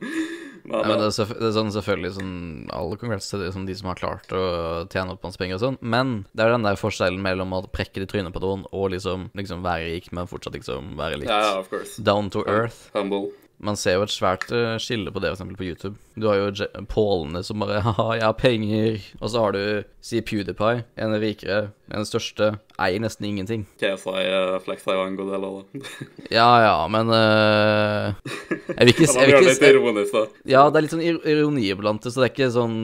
[0.69, 2.33] men, Ja, men det, er det er sånn selvfølgelig sånn
[2.75, 4.43] Alle congrats til de, som de som har klart å
[4.91, 8.01] tjene opp masse penger og sånn, men det er den der forskjellen mellom å prekke
[8.01, 11.31] det i trynet på noen og liksom, liksom være rik, men fortsatt liksom være litt
[11.31, 11.63] ja,
[12.03, 12.89] down to earth.
[12.93, 13.31] Humble.
[13.59, 15.97] Man ser jo et svært eh, skille på det, eksempel på YouTube.
[16.15, 19.01] Du har jo Pålene som bare Haha, jeg har penger.
[19.19, 19.61] Og så har du,
[20.03, 23.65] si PewDiePie, en rikere, en største, eier nesten ingenting.
[23.81, 25.83] KSI uh, fleksa jo en god del av det.
[26.39, 28.15] Ja ja, men uh,
[28.47, 30.31] Jeg vil ikke, jeg vil ikke jeg.
[30.53, 32.79] Ja, det er litt sånn ironi iblant det, så det er ikke sånn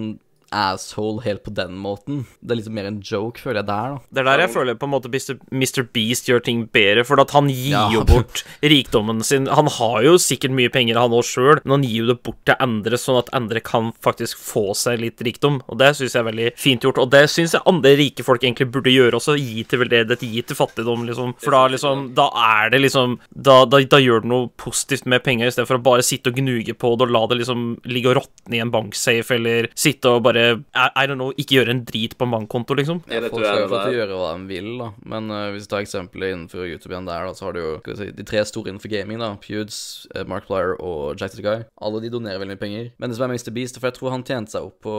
[0.53, 2.25] asshole helt på den måten.
[2.41, 3.99] Det er liksom mer en joke, føler jeg, der, da.
[4.11, 5.09] Det er der jeg føler på en måte
[5.51, 5.83] Mr.
[5.93, 7.89] Beast gjør ting bedre, for at han gir Ja.
[7.91, 9.47] jo bort rikdommen sin.
[9.47, 12.39] Han har jo sikkert mye penger, han òg sjøl, men han gir jo det bort
[12.45, 15.61] til andre, sånn at andre kan faktisk få seg litt rikdom.
[15.69, 16.99] Og det syns jeg er veldig fint gjort.
[17.01, 19.37] Og det syns jeg andre rike folk egentlig burde gjøre også.
[19.39, 21.35] Gi til veldedighet, gi til fattigdom, liksom.
[21.41, 25.23] For da liksom Da er det liksom Da, da, da gjør du noe positivt med
[25.23, 27.63] penger, i stedet for å bare sitte og gnuge på det og la det liksom
[27.85, 31.59] ligge og råtne i en banksafe, eller sitte og bare I, I don't know, ikke
[31.59, 33.01] gjøre en drit på en bankkonto, liksom.
[33.11, 33.95] Ja, det tror til å der.
[33.95, 34.89] gjøre hva de vil, da.
[35.15, 37.73] Men uh, hvis du tar eksempelet innenfor YouTube igjen der, da, så har du jo
[37.81, 39.31] skal vi si, de tre store innenfor gaming, da.
[39.41, 39.79] Pewds,
[40.29, 41.65] Mark Plyer og Jack the Guy.
[41.81, 42.91] Alle de donerer veldig mye penger.
[42.99, 43.53] Men det som er med Mr.
[43.55, 44.95] Beast, for jeg tror han tjente seg opp på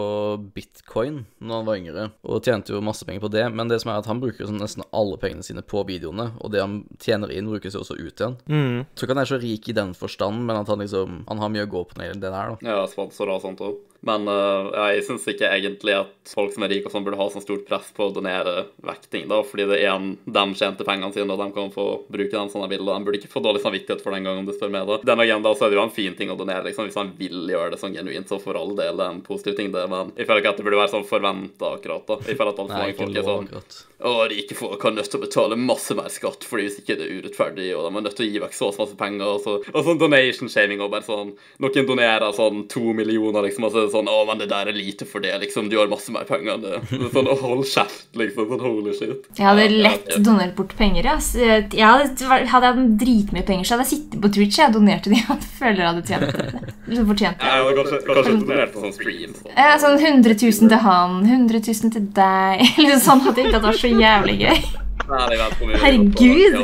[0.56, 3.46] bitcoin når han var yngre, og tjente jo masse penger på det.
[3.54, 6.52] Men det som er at han bruker sånn nesten alle pengene sine på videoene, og
[6.54, 8.38] det han tjener inn, brukes jo også ut igjen.
[8.50, 8.78] Mm.
[8.84, 11.40] Jeg tror ikke han er så rik i den forstand, men at han liksom Han
[11.42, 12.72] har mye å gå på når det gjelder det der, da.
[12.72, 13.78] Ja, sponsorer og sånt òg.
[14.06, 17.26] Men uh, jeg syns ikke egentlig at folk som er rike og sånn, burde ha
[17.32, 21.10] sånn stort press på å donere vekting, da, fordi det er en de tjente pengene
[21.14, 23.42] sine, og de kan få bruke dem som de vil, og de burde ikke få
[23.42, 25.00] dårlig samvittighet for den gang, om du spør meg, da.
[25.10, 27.50] Den agenda så er det jo en fin ting å donere, liksom, hvis han vil
[27.50, 30.30] gjøre det sånn genuint, så for all del det en positiv ting, det, men jeg
[30.30, 32.20] føler ikke at det burde være sånn forventa, akkurat, da.
[32.30, 33.50] Jeg føler at altfor mange folk er sånn
[33.98, 34.12] akkurat.
[34.12, 37.06] å, rike folk har nødt til å betale masse mer skatt, fordi hvis ikke det
[37.06, 39.56] er urettferdig, og de er nødt til å gi vekk så masse penger, og så
[39.72, 43.86] og sånn donation-shaming, og bare sånn Noen donerer sånn to millioner, liksom, og så er
[43.86, 46.26] det sånn Å, men det der er lite for det, liksom, du har masse mer
[46.28, 46.80] penger enn det.
[46.90, 48.50] det sånn, hold kjeft, liksom.
[48.50, 49.26] Sånn holy shit.
[49.38, 51.08] Jeg hadde lett ja, donert bort penger.
[51.14, 51.32] ass.
[51.36, 55.16] Jeg hadde, hadde jeg dritmye penger, så hadde jeg sittet på Twitch og donert til
[55.16, 57.00] de jeg føler jeg hadde tjent det.
[57.06, 57.48] Fortjent det.
[57.48, 59.34] Ja, jeg kanskje, kanskje donert på sånn stream.
[59.36, 59.52] Sånn.
[59.56, 62.64] Ja, Sånn 100 000 til han, 100 000 til deg.
[62.82, 64.66] Liksom sånn at det ikke hadde vært så jævlig gøy.
[65.06, 66.56] Herregud!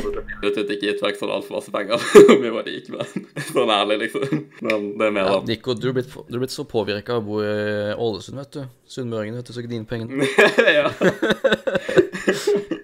[0.43, 3.71] Det hadde ikke gitt vekk sånn altfor masse penger om vi var rike, men sånn
[3.71, 4.41] ærlig, liksom.
[4.67, 5.47] Men det er mer Ja, da.
[5.47, 8.59] Nico, du er blitt, du er blitt så påvirka av å bo i Ålesund, vet
[8.59, 8.63] du.
[8.93, 10.27] Sunnmøringen, vet du, så ikke dine pengene.
[10.79, 10.91] ja.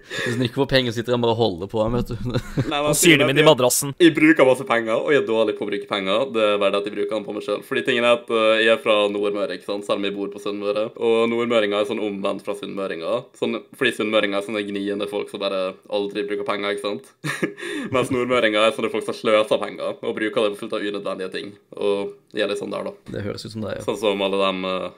[0.09, 2.15] Hvis Nico får penger, sitter han bare og holder på ham, vet du.
[2.29, 3.93] Nei, men Og syr dem inn i madrassen.
[4.01, 6.25] Jeg bruker masse penger, og jeg er dårlig på å bruke penger.
[6.35, 7.63] Det er verdt at jeg bruker dem på meg sjøl.
[7.67, 10.31] Fordi tingen er at eh, jeg er fra Nordmøre, ikke sant, selv om jeg bor
[10.33, 10.85] på Sunnmøre.
[10.97, 13.25] Og nordmøringer er sånn omvendt fra sunnmøringer.
[13.39, 15.61] Sånn, fordi sunnmøringer er sånne gniende folk som bare
[15.95, 17.11] aldri bruker penger, ikke sant.
[17.95, 21.33] Mens nordmøringer er sånne folk som sløser penger og bruker det på fullt av unødvendige
[21.35, 21.53] ting.
[21.77, 23.13] Og jeg er litt sånn der, da.
[23.13, 23.79] Det høres ut som deg.
[23.79, 23.85] Ja.
[23.87, 24.89] Sånn som alle de uh,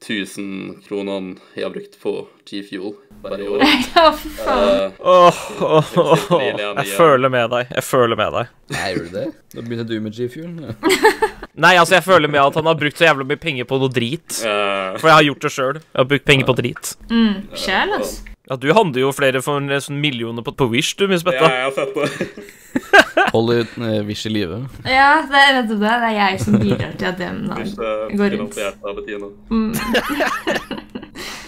[0.00, 2.12] 1000 kronene jeg har brukt på
[2.48, 3.60] G-Fuel bare i år.
[3.94, 4.70] Ja, for faen.
[4.80, 6.44] Eh, Åh, åh, åh, åh.
[6.80, 7.66] Jeg føler med deg.
[7.76, 8.54] Jeg føler med deg.
[8.72, 9.26] Nei, gjør du det?
[9.52, 10.54] Da begynner du med G-Fuel.
[10.64, 10.72] Ja.
[11.66, 13.92] Nei, altså, jeg føler med at han har brukt så jævlig mye penger på noe
[13.92, 14.40] drit.
[14.40, 15.80] eh, For jeg har gjort det sjøl.
[15.82, 16.92] Jeg har brukt penger på drit.
[17.12, 18.24] Mm, Sjæl, altså.
[18.50, 21.36] Ja, du handler jo flere for en sånn millioner på, på Wish, du, Miss ja,
[21.36, 22.40] jeg har sett det.
[23.34, 24.60] Holder uh, Wish i live.
[24.84, 25.94] Ja, det er nettopp det.
[26.02, 28.60] Det er jeg som bidrar til at den har Ikke går rundt.
[28.84, 29.30] Bettina.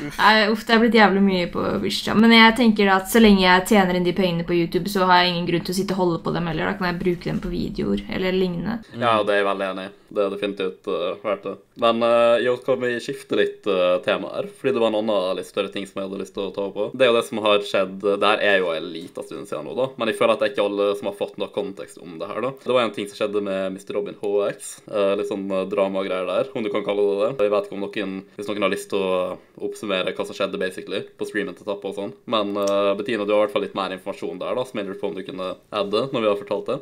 [0.02, 2.02] Nei, Uff, det er blitt jævlig mye på Wish.
[2.08, 2.16] Ja.
[2.18, 5.22] Men jeg tenker at så lenge jeg tjener inn de pengene på YouTube, så har
[5.22, 6.72] jeg ingen grunn til å sitte og holde på dem heller.
[6.72, 8.80] Da kan jeg bruke dem på videoer eller lignende.
[8.96, 9.92] Ja, det er jeg veldig enig i.
[10.12, 11.54] Det er definitivt uh, verdt det.
[11.82, 14.48] Men uh, jo, kan vi skifte litt uh, tema her?
[14.58, 16.66] Fordi det var en annen litt større ting som jeg hadde lyst til å ta
[16.68, 16.88] opp på.
[16.92, 19.68] Det er jo det som har skjedd Det her er jo en liten stund siden
[19.68, 19.88] nå, da.
[19.96, 22.28] Men jeg føler at det er ikke alle som har fått noe kontekst om det
[22.28, 22.52] her, da.
[22.64, 23.94] Det var en ting som skjedde med Mr.
[23.96, 24.72] Robin HX.
[24.88, 27.48] Uh, litt sånn dramagreier der, om du kan kalle det det.
[27.48, 29.14] Jeg vet ikke om noen Hvis noen har lyst til å
[29.62, 32.14] oppsummere hva som skjedde, basically, på streamen til Tappa og sånn.
[32.30, 34.90] Men uh, Bettina, du har i hvert fall litt mer informasjon der, da, som jeg
[34.90, 36.78] lurer på om du kunne adde når vi har fortalt det.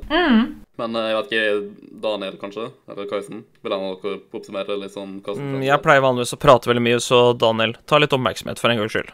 [0.80, 5.18] Men eh, jeg vet ikke, Daniel kanskje, eller Kaisen, vil han dere oppsummere litt sånn
[5.22, 8.58] hva som Mm, Jeg pleier vanligvis å prate veldig mye, så Daniel, ta litt oppmerksomhet
[8.58, 9.12] for en gangs skyld.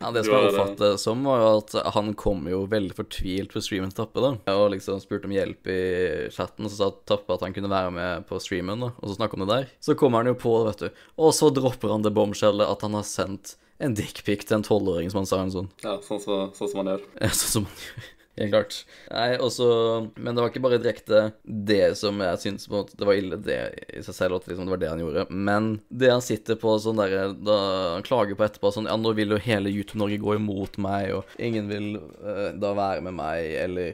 [0.00, 3.52] Ja, Det som jeg oppfattet det som, var jo at han kom jo veldig fortvilt
[3.52, 4.30] på streamen til Tappe, da.
[4.56, 7.90] Og liksom spurte om hjelp i chatten, og så sa Tappe at han kunne være
[7.92, 8.88] med på streamen, da.
[8.96, 9.66] Og så snakke om det der.
[9.84, 11.02] Så kommer han jo på, vet du.
[11.20, 15.10] Og så dropper han det bombshellet at han har sendt en dickpic til en tolvåring,
[15.12, 15.68] som han sa en sånn.
[15.84, 17.04] Ja, sånn, så, sånn som han gjør.
[17.20, 18.08] Ja, Sånn som han gjør.
[18.40, 18.76] Helt klart.
[19.10, 19.66] Nei, også
[20.16, 23.18] Men det var ikke bare direkte det som jeg syntes på en måte Det var
[23.18, 23.58] ille, det
[23.98, 25.26] i seg selv, at liksom det var det han gjorde.
[25.28, 27.58] Men det han sitter på sånn derre Da
[27.96, 31.36] han klager på etterpå sånn Ja, nå vil jo hele YouTube-Norge gå imot meg, og
[31.42, 33.92] ingen vil uh, da være med meg, eller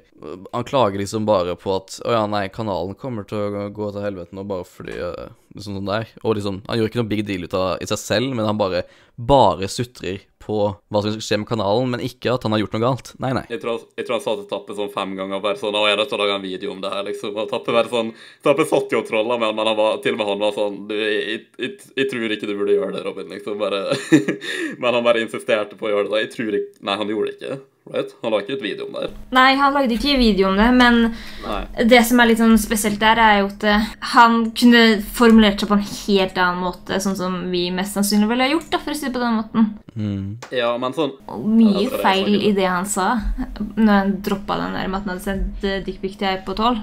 [0.54, 4.06] Han klager liksom bare på at Å ja, nei, kanalen kommer til å gå til
[4.06, 6.10] helvete nå bare fordi uh, Liksom sånn der.
[6.22, 8.60] Og liksom Han gjør ikke noe big deal ut av i seg selv, men han
[8.60, 8.84] bare
[9.16, 12.76] bare sutrer på hva som skal skje med kanalen, men ikke at han har gjort
[12.76, 13.12] noe galt.
[13.22, 13.44] Nei, nei.
[13.50, 15.96] Jeg tror, jeg tror han sa til Tappe sånn fem ganger bare sånn 'Å, jeg
[15.96, 17.36] er nødt til å lage en video om det her', liksom.
[17.36, 18.14] Og Tappe bare sånn
[18.46, 20.52] Tappe satt jo og trolla med han, men han var, til og med han var
[20.56, 23.58] sånn du, jeg, jeg, jeg tror ikke du burde gjøre det, Robin', liksom.
[23.58, 23.82] Bare
[24.82, 26.14] Men han bare insisterte på å gjøre det.
[26.14, 26.22] da.
[26.24, 27.58] Jeg tror ikke Nei, han gjorde det ikke.
[27.86, 28.10] Right?
[28.22, 29.12] Han lagde ikke et video om det her.
[29.36, 31.00] Nei, han lagde ikke video om det, men
[31.44, 31.60] Nei.
[31.86, 34.82] det som er litt sånn spesielt der, er jo at eh, han kunne
[35.16, 38.70] formulert seg på en helt annen måte, sånn som vi mest sannsynlig ville ha gjort,
[38.74, 39.68] da, for å si det på den måten.
[40.52, 43.14] Ja, men sånn Og mye feil i det han sa,
[43.78, 46.58] når han droppa den der med at han hadde sendt eh, dickpic til ei på
[46.58, 46.82] tolv.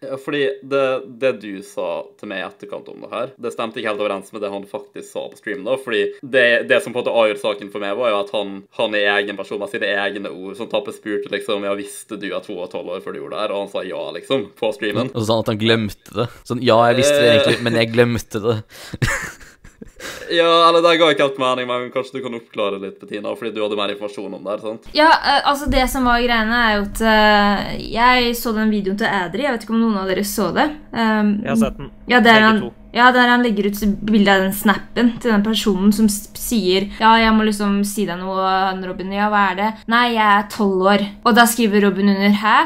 [0.00, 0.84] Ja, fordi det,
[1.20, 1.88] det du sa
[2.20, 4.66] til meg i etterkant om det her, det stemte ikke helt overens med det han
[4.68, 5.66] faktisk sa på streamen.
[5.68, 8.32] da, fordi det, det som på en måte avgjorde saken for meg, var jo at
[8.36, 12.18] han, han i egen person med sine egne ord Som Tappe spurte liksom ja, visste
[12.20, 14.02] du at hun var tolv år før du gjorde det her, og han sa ja,
[14.16, 15.12] liksom, på streamen.
[15.12, 16.28] Og så sa han at han glemte det.
[16.48, 18.58] Sånn, ja, jeg visste det egentlig, men jeg glemte det.
[20.32, 23.50] Ja, eller det ga ikke helt mening, men kanskje du kan oppklare litt, Bettina, fordi
[23.52, 24.86] du hadde mer informasjon om det sant?
[24.96, 28.96] Ja, eh, altså det som var greiene, er jo at eh, jeg så den videoen
[29.00, 29.44] til Adri.
[29.44, 30.68] Jeg vet ikke om noen av dere så det.
[30.94, 31.90] Um, Jeg har sett den.
[32.08, 32.70] Ja, der Begge han, to.
[32.96, 37.12] ja, der han legger ut bilde av den snappen til den personen som sier Ja,
[37.20, 38.46] jeg må liksom si deg noe,
[38.88, 39.12] Robin.
[39.12, 39.70] Ja, hva er det?
[39.92, 41.04] Nei, jeg er tolv år.
[41.26, 42.56] Og da skriver Robin under Hæ?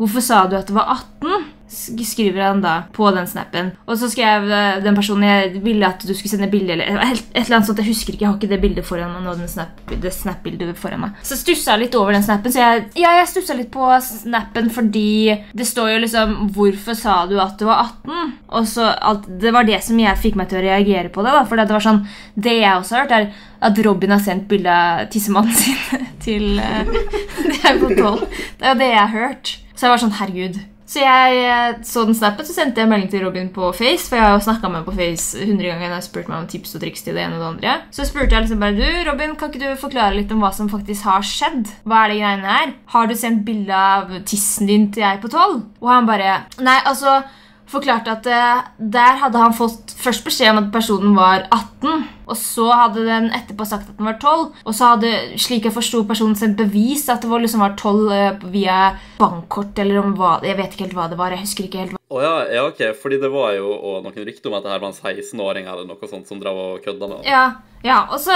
[0.00, 0.90] Hvorfor sa du at du var
[1.22, 1.44] 18?
[1.74, 3.72] Sk- Skriver han da på den snappen.
[3.88, 7.22] Og så skrev eh, den personen jeg ville at du skulle sende bilde eller et
[7.34, 7.80] eller annet sånt.
[7.82, 9.34] Jeg husker ikke, jeg har ikke det bildet foran meg nå.
[9.50, 11.16] Snap, det snap-bildet foran meg.
[11.26, 12.52] Så stussa jeg litt over den snappen.
[12.54, 17.26] Så jeg, ja, jeg stussa litt på snappen fordi det står jo liksom 'Hvorfor sa
[17.26, 20.48] du at du var 18?' Og så alt, Det var det som jeg fikk meg
[20.48, 21.32] til å reagere på det.
[21.32, 22.06] da For det var sånn
[22.38, 23.32] Det jeg også har hørt, er
[23.64, 25.76] at Robin har sendt bilde av tissemannen sin
[26.24, 26.84] til uh.
[27.48, 29.58] Det er jo det jeg har hørt.
[29.74, 30.60] Så jeg var sånn Herregud.
[30.84, 34.08] Så jeg eh, så den snappen, så sendte jeg melding til Robin på Face.
[34.08, 35.88] For jeg har jo snakka med ham på Face 100 ganger.
[35.88, 37.76] Når har spurt meg om tips og triks til det ene og det andre.
[37.94, 40.68] Så spurte jeg liksom bare Du, Robin, kan ikke du forklare litt om hva som
[40.72, 41.72] faktisk har skjedd?
[41.88, 42.74] Hva er det greiene her?
[42.96, 45.64] Har du sendt bilde av tissen din til jeg på tolv?
[45.80, 47.22] Og han bare Nei, altså
[47.70, 52.04] Forklarte at eh, der hadde han fått først beskjed om at personen var 18.
[52.24, 54.54] Og så hadde den etterpå sagt at den var tolv.
[54.64, 55.10] Og så hadde,
[55.40, 59.78] slik jeg forsto personen, sendt bevis at det var liksom var tolv eh, via bankkort
[59.82, 61.34] eller om hva Jeg vet ikke helt hva det var.
[61.34, 64.50] Jeg husker ikke helt hva Å ja, ja, ok, fordi det var jo noen rykter
[64.50, 67.24] om at det her var en 16-åring eller noe sånt som drev og kødda med.
[67.24, 67.46] Ja,
[67.84, 68.32] ja, og så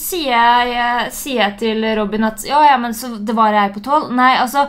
[0.00, 3.82] sier jeg, sier jeg til Robin at ja, ja, men så det var jeg på
[3.84, 4.06] 12.
[4.16, 4.62] Nei, altså,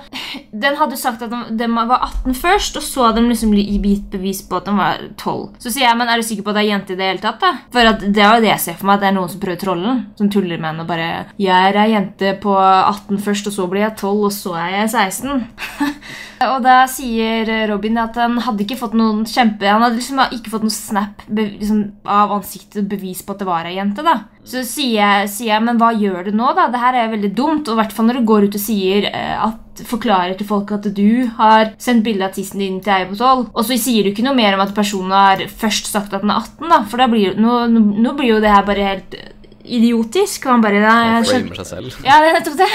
[0.51, 4.09] den hadde sagt at den, de var 18 først, og så hadde de liksom gitt
[4.11, 5.55] bevis på at den var 12.
[5.63, 7.23] Så sier jeg, men er du sikker på at det er jente i det hele
[7.23, 7.53] tatt, da?
[7.71, 9.43] For at det er jo det jeg ser for meg, at det er noen som
[9.45, 13.47] prøver trollen, som tuller med henne og bare Jeg er ei jente på 18 først,
[13.47, 15.47] og så blir jeg 12, og så er jeg 16.
[16.45, 20.51] Og da sier Robin at han hadde ikke fått noen kjempe Han hadde liksom ikke
[20.53, 24.05] fått noen snap liksom, av ansiktet, bevis på at det var ei jente.
[24.05, 26.67] da Så sier jeg, sier jeg, men hva gjør du nå, da?
[26.71, 27.67] Det her er veldig dumt.
[27.67, 30.71] Og i hvert fall når du går ut og sier eh, at forklarer til folk
[30.73, 34.05] at du har sendt bilde av tissen din til ei på 12, og så sier
[34.05, 36.79] du ikke noe mer om at personen har først sagt at den er 18, da.
[36.89, 39.19] For da blir, nå, nå, nå blir jo det her bare helt
[39.67, 40.47] idiotisk.
[40.47, 41.27] Og han bare nei, jeg
[41.61, 41.91] seg selv.
[42.05, 42.71] ja, det er nettopp det.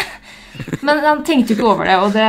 [0.83, 2.29] Men han tenkte jo ikke over det, og det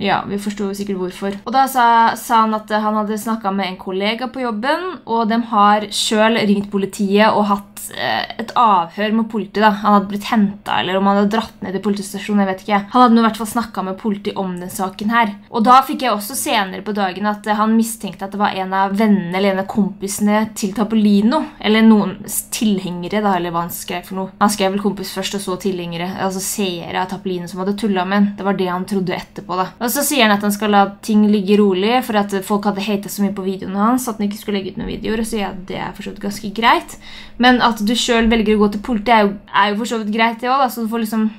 [0.00, 1.34] Ja, vi forsto sikkert hvorfor.
[1.44, 5.28] Og da sa, sa han at han hadde snakka med en kollega på jobben, og
[5.28, 9.60] de har sjøl ringt politiet og hatt eh, et avhør med politiet.
[9.60, 9.72] da.
[9.82, 12.44] Han hadde blitt henta, eller om han hadde dratt ned til politistasjonen.
[12.44, 12.80] jeg vet ikke.
[12.94, 15.34] Han hadde i hvert fall snakka med politiet om den saken her.
[15.50, 18.56] Og da fikk jeg også senere på dagen at eh, han mistenkte at det var
[18.56, 21.42] en av vennene eller en av kompisene til Tapolino.
[21.60, 22.16] Eller noen
[22.56, 24.34] tilhengere, da, eller hva han skrev for noe.
[24.40, 26.08] Han skrev vel kompis først, og så tilhengere.
[26.24, 28.32] Altså seere av Tapolino som hadde tulla med.
[28.38, 29.56] Det var det han trodde etterpå.
[29.58, 29.66] da.
[29.80, 32.84] Og så sier han at han skal la ting ligge rolig, for at folk hadde
[32.86, 35.22] hata så mye på videoene hans at han ikke skulle legge ut noen videoer.
[35.22, 36.96] Og så at det er for ganske greit.
[37.40, 40.00] Men at du sjøl velger å gå til politiet, er jo, er jo for så
[40.02, 40.66] vidt greit, det òg.
[40.72, 41.30] Så du får liksom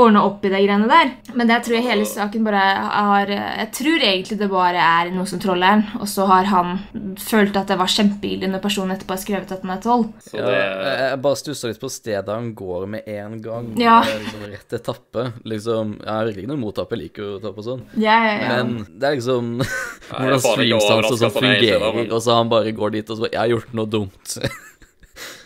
[0.00, 1.12] ordne opp i de greiene der.
[1.36, 5.28] Men det tror jeg hele saken bare har Jeg tror egentlig det bare er noe
[5.28, 6.78] som troller og så har han
[7.20, 10.08] følt at det var kjempeille når personen etterpå har skrevet at han er tolv.
[10.24, 13.70] Så Ja, det jeg bare stussa litt på stedet han går med en gang.
[13.80, 14.00] Ja.
[14.06, 15.26] Liksom rett etappe.
[15.44, 17.84] Liksom, jeg har virkelig ikke noe mot jeg liker jo tapp og sånn.
[18.00, 18.48] Ja, ja, ja.
[18.56, 19.52] Men det er liksom
[20.10, 23.54] hvordan streamstanser sånn fungerer, og så han bare går dit og så bare 'Jeg har
[23.54, 24.36] gjort noe dumt'.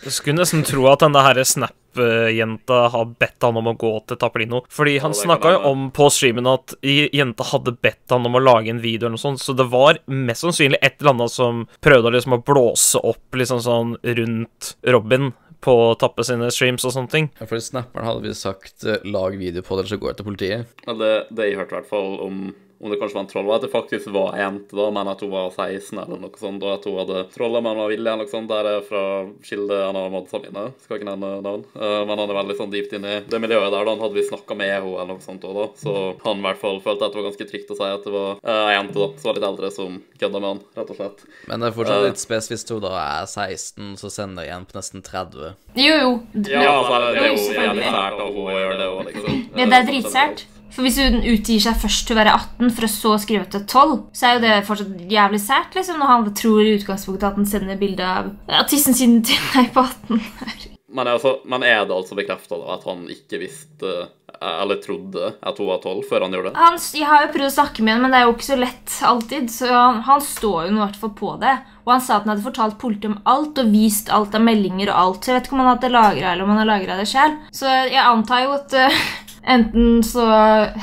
[0.05, 4.19] Du skulle nesten tro at denne her Snap-jenta har bedt han om å gå til
[4.21, 4.59] Tappelino.
[4.69, 8.41] Fordi han ja, snakka jo om på streamen at jenta hadde bedt han om å
[8.43, 11.63] lage en video eller noe sånt, så det var mest sannsynlig et eller annet som
[11.81, 15.31] prøvde liksom å blåse opp liksom sånn rundt Robin
[15.65, 17.31] på Tappe sine streams og sånne ting.
[17.39, 20.19] Ja, For snapperen hadde vi sagt eh, 'lag video på det, eller så går jeg
[20.21, 20.85] til politiet'.
[20.85, 22.45] Ja, det, det jeg hørte i hvert fall om
[22.81, 25.07] om det kanskje var en troll, var at det faktisk var en jente, da, men
[25.07, 28.05] at hun var 16 eller noe sånt, og at hun hadde trolla men var villig
[28.09, 28.49] eller noe sånt.
[28.51, 29.03] Der er fra
[29.47, 31.63] Kilde han har modsa mine, skal ikke nevne navn.
[31.75, 33.93] Eh, men han er veldig sånn dypt inne i det miljøet der, da.
[33.95, 35.67] Han hadde vi snakka med henne eller noe sånt òg, da.
[35.81, 38.13] Så han i hvert fall følte at det var ganske trygt å si at det
[38.15, 40.99] var eh, ei jente, da, som var litt eldre, som kødda med han, rett og
[40.99, 41.25] slett.
[41.49, 42.09] Men det er fortsatt Eh.
[42.09, 45.53] litt spes hvis hun da er 16, så sender jeg en på nesten 30.
[45.79, 46.11] Jo, jo.
[46.51, 49.39] Ja, altså, det er jo jævlig sært av henne å gjøre det òg, liksom.
[49.55, 50.43] Ja, det er dritsært.
[50.73, 53.63] For hvis hun utgir seg først til å være 18, for å så skrive til
[53.63, 57.39] 12, så er jo det fortsatt jævlig sært, liksom, når han tror i utgangspunktet at
[57.39, 60.71] han sender bilde av ja, tissen sin til deg på 18.
[60.95, 63.95] Men, altså, men er det altså bekrefta at han ikke visste
[64.41, 66.59] eller trodde at hun var tolv før han gjorde det?
[66.59, 68.57] Han, jeg har jo prøvd å snakke med henne, men det er jo ikke så
[68.59, 69.51] lett alltid.
[69.51, 71.55] Så han, han står jo i hvert fall på det.
[71.85, 74.91] Og han sa at han hadde fortalt politiet om alt og vist alt av meldinger
[74.91, 75.19] og alt.
[75.21, 77.37] Så jeg vet ikke om han hadde lagra eller om han har lagra det sjøl.
[77.53, 79.03] Så jeg antar jo at eh,
[79.47, 80.25] enten så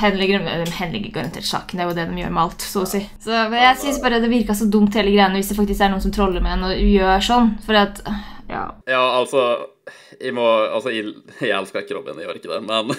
[0.01, 1.79] henlegger de de henlegger garantert saken.
[1.79, 3.03] Det er jo det de gjør med alt, så å si.
[3.23, 6.05] Så, jeg syns bare det virka så dumt hele greiene hvis det faktisk er noen
[6.05, 7.53] som troller med en og gjør sånn.
[7.67, 8.03] For at
[8.53, 8.67] ja.
[8.91, 9.43] Ja, altså
[10.21, 12.93] Jeg må Altså, jeg, jeg elsker ikke Robin, jeg gjør ikke det, men,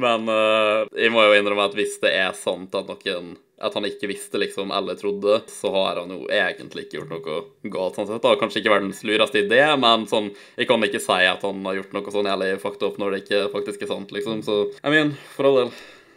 [0.00, 3.86] men eh, jeg må jo innrømme at hvis det er sant at noen at han
[3.86, 7.98] ikke visste, liksom, eller trodde, så har han jo egentlig ikke gjort noe galt.
[7.98, 8.22] sånn sett.
[8.24, 8.34] Da.
[8.40, 11.94] kanskje ikke verdens lureste idé, men sånn, jeg kan ikke si at han har gjort
[11.94, 14.42] noe sånn jævlig fucked up når det ikke faktisk er sant, liksom.
[14.46, 15.74] Så I mean, for all del.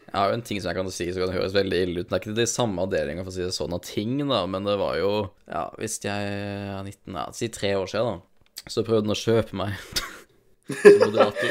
[0.08, 2.10] Jeg har jo en ting som jeg kan si som kan høres veldig ille ut.
[2.10, 4.67] Det er ikke de samme avdelinga for å si det sånn av ting, da, men
[4.67, 5.13] det var jo
[5.45, 9.19] Ja, hvis jeg er 19, ja, si tre år siden, da, så prøvde han å
[9.19, 9.76] kjøpe meg
[10.67, 11.49] moderator.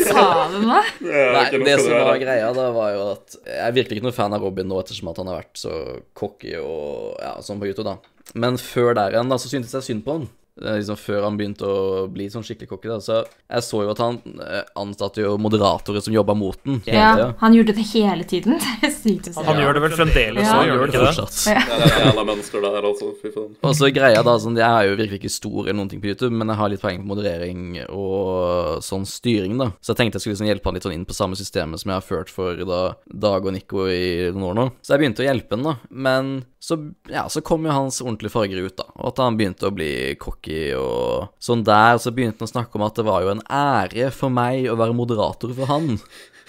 [0.08, 0.82] Sa du noe?
[1.04, 4.36] Nei, det som var greia da, var jo at jeg er virkelig ikke noen fan
[4.36, 5.76] av Robin nå, ettersom at han har vært så
[6.16, 7.98] cocky og ja, sånn på YouTube, da.
[8.34, 10.28] Men før der igjen, da, så syntes jeg synd på han.
[10.60, 12.98] Liksom Før han begynte å bli sånn skikkelig cocky, da.
[13.00, 16.82] Så jeg så jo at han eh, ansatte jo moderatorer som jobba mot den.
[16.86, 18.58] Ja, han gjorde det hele tiden.
[18.80, 19.44] Det er sykt å si.
[19.46, 20.52] Han gjør det vel fremdeles Ja.
[20.52, 21.14] òg, Han gjør han det ikke det?
[21.16, 21.80] fortsatt.
[21.80, 23.08] Det er jævla mønster der, altså.
[23.22, 23.50] Fy faen.
[23.64, 26.10] Og så greia da, sånn, Jeg er jo virkelig ikke stor eller noen ting på
[26.12, 29.70] YouTube, men jeg har litt poeng på moderering og sånn styring, da.
[29.80, 31.92] Så jeg tenkte jeg skulle liksom hjelpe han litt sånn inn på samme systemet som
[31.92, 32.80] jeg har ført for da
[33.10, 34.66] Dag og Nico i noen år nå.
[34.84, 35.74] Så jeg begynte å hjelpe han, da.
[35.90, 36.76] Men så,
[37.08, 38.84] ja, så kom jo hans ordentlige farger ut, da.
[38.98, 41.96] Og at han begynte å bli cocky og sånn der.
[41.96, 44.76] Så begynte han å snakke om at det var jo en ære for meg å
[44.76, 45.96] være moderator for han.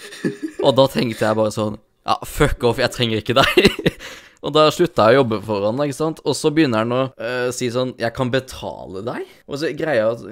[0.65, 3.91] Og da tenkte jeg bare sånn Ja, fuck off, jeg trenger ikke deg.
[4.41, 6.21] Og da slutta jeg å jobbe for han, ikke sant.
[6.25, 9.27] Og så begynner han å uh, si sånn Jeg kan betale deg.
[9.45, 10.23] Og så greia at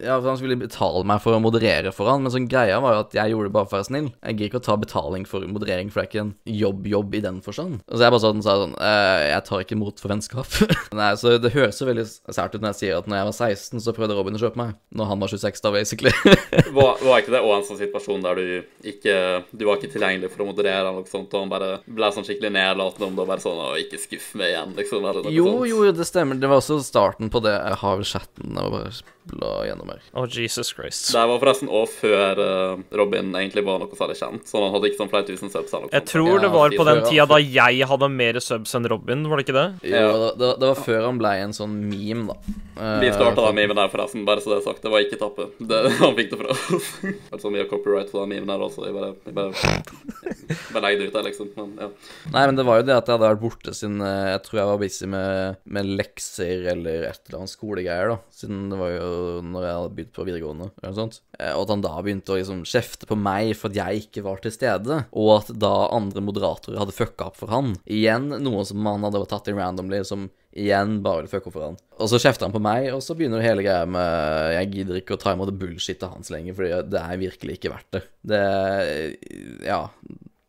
[0.00, 2.96] Ja, for han skulle betale meg for å moderere for han, men sånn greia var
[2.96, 4.08] jo at jeg gjorde det bare for å være snill.
[4.22, 7.22] Jeg gidder ikke å ta betaling for moderering, for det er ikke en jobb-jobb i
[7.24, 7.82] den forstand.
[7.88, 10.58] Og så jeg bare sånn, sa sånn uh, Jeg tar ikke imot for vennskap.
[11.00, 13.38] Nei, så det høres jo veldig sært ut når jeg sier at når jeg var
[13.38, 14.74] 16, så prøvde Robin å kjøpe meg.
[14.96, 16.14] Når han var 26, da, basically.
[16.78, 19.14] Var, var ikke det òg en sånn situasjon der du ikke
[19.56, 22.26] Du var ikke tilgjengelig for å moderere, eller noe sånt, og han bare ble sånn
[22.26, 25.34] skikkelig nedlatende om det, og bare sånn Å, ikke skuff meg igjen, liksom, eller noe
[25.34, 25.68] jo, sånt.
[25.72, 26.38] jo, det stemmer.
[26.38, 27.54] Det var også starten på det.
[27.58, 28.92] Jeg har vel chatten og bare
[29.28, 29.98] bla gjennom her.
[30.16, 31.10] Oh, Jesus Christ.
[31.12, 34.46] Det var forresten òg før eh, Robin egentlig var noe særlig kjent.
[34.48, 36.12] Så han hadde ikke sånn flere tusen subs eller noe Jeg sånt.
[36.14, 39.44] tror det var på den tida da jeg hadde mer subs enn Robin, var det
[39.44, 39.66] ikke det?
[39.90, 40.30] Jo, Ja.
[40.40, 42.56] det, det, var før han ble en sånn meme, da.
[42.78, 44.80] Eh, Vi starta den memen der, forresten, bare så det er sagt.
[44.86, 45.50] Det var ikke Tappe.
[45.60, 46.88] Det, han fikk det fra oss.
[47.34, 48.86] altså mye copyright på den memen der også.
[48.88, 49.52] Jeg bare, jeg bare,
[50.72, 51.52] bare legger det ut der, liksom.
[51.58, 51.90] Men ja.
[52.32, 54.60] Nei, men det var jo det at jeg hadde vært borte siden eh, Jeg tror
[54.60, 58.18] jeg var busy med, med lekser eller et eller annet skolegreier, da.
[58.38, 59.10] Siden det var jo
[59.48, 61.20] når jeg hadde begynt på videregående, eller noe sånt.
[61.40, 64.24] Eh, Og at han da begynte å liksom kjefte på meg for at jeg ikke
[64.28, 65.02] var til stede.
[65.16, 67.74] Og at da andre moderatorer hadde fucka opp for han.
[67.88, 70.28] Igjen noe som han hadde tatt inn randomly, som
[70.58, 71.76] igjen bare ville fucke opp for han.
[72.02, 75.16] Og så kjefter han på meg, og så begynner hele greia med Jeg gidder ikke
[75.16, 78.02] å ta imot bullshitet hans lenger, fordi det er virkelig ikke verdt det.
[78.32, 78.42] Det
[79.68, 79.82] Ja.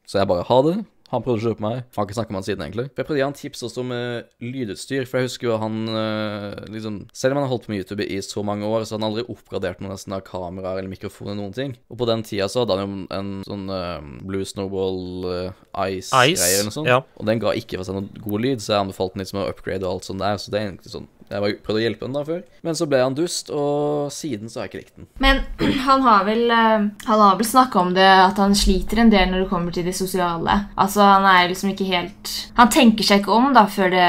[0.09, 0.77] Så jeg bare ha det.
[1.09, 1.79] Han prøvde å kjøpe meg.
[1.95, 2.85] Har ikke snakket med han siden, egentlig.
[2.91, 5.77] For Jeg prøvde å gi han tips også med lydutstyr, for jeg husker jo han
[5.89, 8.95] øh, liksom Selv om han har holdt på med YouTube i så mange år, så
[8.95, 11.75] har han aldri oppgradert noe nesten av kameraer eller mikrofoner eller noen ting.
[11.89, 15.01] Og på den tida så hadde han jo en sånn øh, Blue Snowball
[15.33, 16.91] øh, Ice-greier eller noe sånt.
[16.91, 17.01] ja.
[17.17, 19.47] Og den ga ikke for seg noe god lyd, så jeg anbefalte den liksom å
[19.49, 20.37] upgrade og alt sånt der.
[20.41, 22.87] Så det er egentlig sånn Jeg var prøvde å hjelpe den da før, men så
[22.89, 25.07] ble han dust, og siden så har jeg ikke likt den.
[25.21, 25.41] Men
[25.87, 29.29] han har vel eh, Han har vel snakka om det at han sliter en del
[29.31, 30.55] når det kommer til det sosiale.
[30.79, 34.07] Altså Han er liksom ikke helt Han tenker seg ikke om da før det,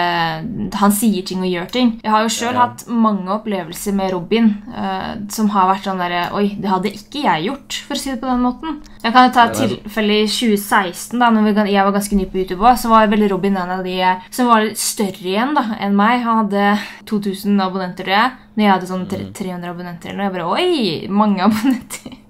[0.80, 1.92] han sier ting og gjør ting.
[2.02, 2.66] Jeg har jo sjøl Ja.
[2.66, 7.22] hatt mange opplevelser med Robin uh, som har vært sånn derre Oi, det hadde ikke
[7.24, 8.80] jeg gjort, for å si det på den måten.
[9.02, 12.42] Jeg kan jo ta et tilfelle i 2016, da når jeg var ganske ny på
[12.42, 15.54] YouTube også, så var vel Robin en av de eh, som var litt større igjen
[15.56, 16.20] da, enn meg.
[16.26, 16.66] Han hadde
[17.10, 18.32] 2000 abonnenter, tror jeg.
[18.56, 20.10] Når jeg hadde sånn tre- 300 abonnenter.
[20.10, 20.30] eller noe.
[20.30, 22.16] Jeg bare Oi, mange abonnenter.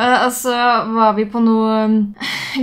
[0.00, 0.52] Eh, og så
[0.94, 1.96] var vi på noe um,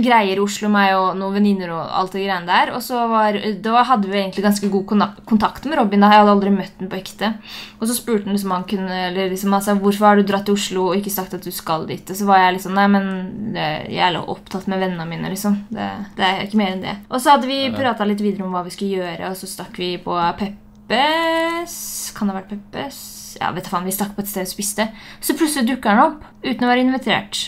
[0.02, 2.72] greier i Oslo, meg og noen venninner og alt det greiene der.
[2.74, 4.88] Og så var, da hadde vi egentlig ganske god
[5.28, 6.02] kontakt med Robin.
[6.02, 7.30] da Jeg hadde aldri møtt den på ekte.
[7.78, 10.58] Og så spurte han liksom han kunne, eller liksom sa, hvorfor har du dratt til
[10.58, 12.10] Oslo og ikke sagt at du skal dit.
[12.10, 13.08] Og så var jeg liksom Nei, men
[13.54, 15.60] jeg er opptatt med vennene mine, liksom.
[15.70, 16.96] Det, det er ikke mer enn det.
[17.06, 19.78] Og så hadde vi prata litt videre om hva vi skulle gjøre, og så stakk
[19.78, 20.18] vi på
[20.88, 21.78] Peppes
[22.16, 23.00] Kan det ha vært Peppes?
[23.38, 24.88] Ja, vet du faen, vi stakk på et sted og spiste.
[25.22, 27.42] Så plutselig dukker han opp uten å være invitert.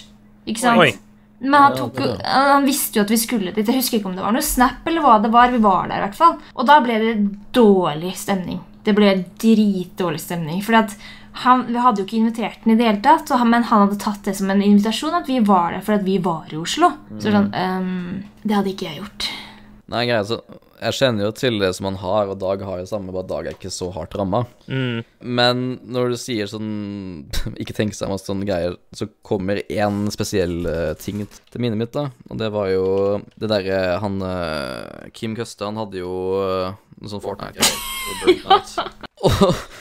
[0.47, 0.83] Ikke sant?
[0.85, 0.93] Oi.
[1.41, 3.65] Men han, tok, han visste jo at vi skulle dit.
[3.65, 5.55] Jeg husker ikke om det var noe Snap eller hva det var.
[5.55, 6.37] Vi var der i hvert fall.
[6.53, 7.15] Og da ble det
[7.57, 8.61] dårlig stemning.
[8.85, 10.61] Det ble dritdårlig stemning.
[10.67, 10.95] Fordi at
[11.41, 14.01] han, Vi hadde jo ikke invitert den i det hele tatt, han, men han hadde
[14.03, 16.91] tatt det som en invitasjon at vi var der fordi at vi var i Oslo.
[17.17, 19.29] Så sånn, um, Det hadde ikke jeg gjort.
[19.95, 20.43] Nei, greit, så
[20.81, 23.49] jeg kjenner jo til det som han har, og Dag har jo samme, bare Dag
[23.49, 24.43] er ikke så hardt ramma.
[24.67, 25.03] Mm.
[25.21, 26.71] Men når du sier sånn
[27.61, 31.93] Ikke tenk seg masse sånne greier, så kommer én spesiell eh, ting til minnet mitt,
[31.97, 32.09] da.
[32.31, 32.87] Og det var jo
[33.37, 37.65] det derre Han eh, Kim Køste, han hadde jo uh, noe sånn Fortnite.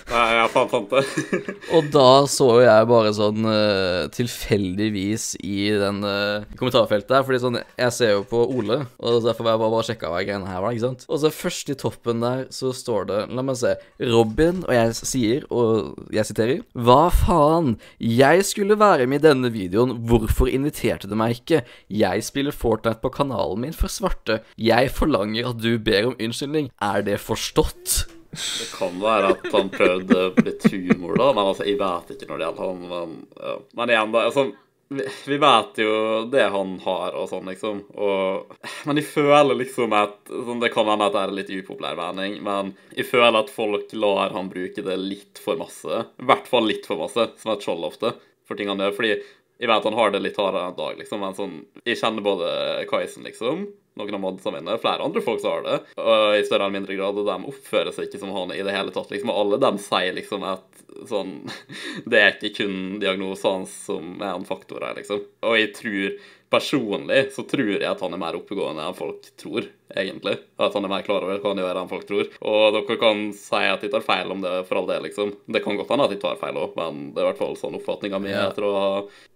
[0.10, 1.02] Nei, jeg fant det.
[1.76, 7.60] og da så jeg bare sånn eh, tilfeldigvis i den eh, kommentarfeltet der, fordi sånn
[7.62, 10.64] Jeg ser jo på Ole, og derfor var jeg bare, bare sjekka hva greiene her
[10.64, 11.06] var, ikke sant.
[11.08, 13.76] Og så først i toppen der så står det, la meg se,
[14.10, 17.78] Robin, og jeg sier, og jeg siterer Hva faen?
[18.02, 21.64] Jeg skulle være med i denne videoen, hvorfor inviterte du meg ikke?
[21.94, 24.42] Jeg spiller Fortnite på kanalen min for svarte.
[24.60, 26.70] Jeg forlanger at du ber om unnskyldning.
[26.84, 27.98] Er det forstått?
[28.30, 32.38] Det kan være at han prøvde litt humor, da, men altså, jeg vet ikke når
[32.38, 32.84] det gjelder han.
[32.92, 33.56] Men, ja.
[33.80, 34.26] men igjen, da.
[34.30, 34.52] altså
[34.90, 35.92] vi, vi vet jo
[36.32, 37.82] det han har og sånn, liksom.
[37.94, 38.54] Og,
[38.90, 42.40] men jeg føler liksom at sånn, Det kan hende at det er litt upopulær mening,
[42.46, 46.06] men jeg føler at folk lar han bruke det litt for masse.
[46.22, 48.16] I hvert fall litt for masse, som et skjold ofte,
[48.50, 48.98] for ting han gjør.
[48.98, 49.14] Fordi
[49.60, 51.20] jeg vet han har det litt hardere enn Dag, liksom.
[51.24, 52.50] Men sånn Jeg kjenner både
[52.90, 53.66] Kaisen, liksom.
[54.00, 54.78] Noen av modsene mine.
[54.80, 55.78] Flere andre folk som har det.
[56.00, 57.20] Og i større eller mindre grad.
[57.20, 59.12] Og de oppfører seg ikke som han i det hele tatt.
[59.12, 61.34] liksom, Og alle dem sier liksom at sånn
[62.10, 65.26] Det er ikke kun diagnosene som er en faktor her, liksom.
[65.44, 66.16] Og jeg tror
[66.50, 70.36] Personlig så tror jeg at han er mer oppegående enn folk tror, egentlig.
[70.58, 72.32] At han er mer klar over hva han gjør enn folk tror.
[72.42, 75.36] Og dere kan si at de tar feil om det, for all del, liksom.
[75.46, 77.60] Det kan godt hende at de tar feil òg, men det er i hvert fall
[77.60, 78.90] sånn oppfatninga mi etter å ha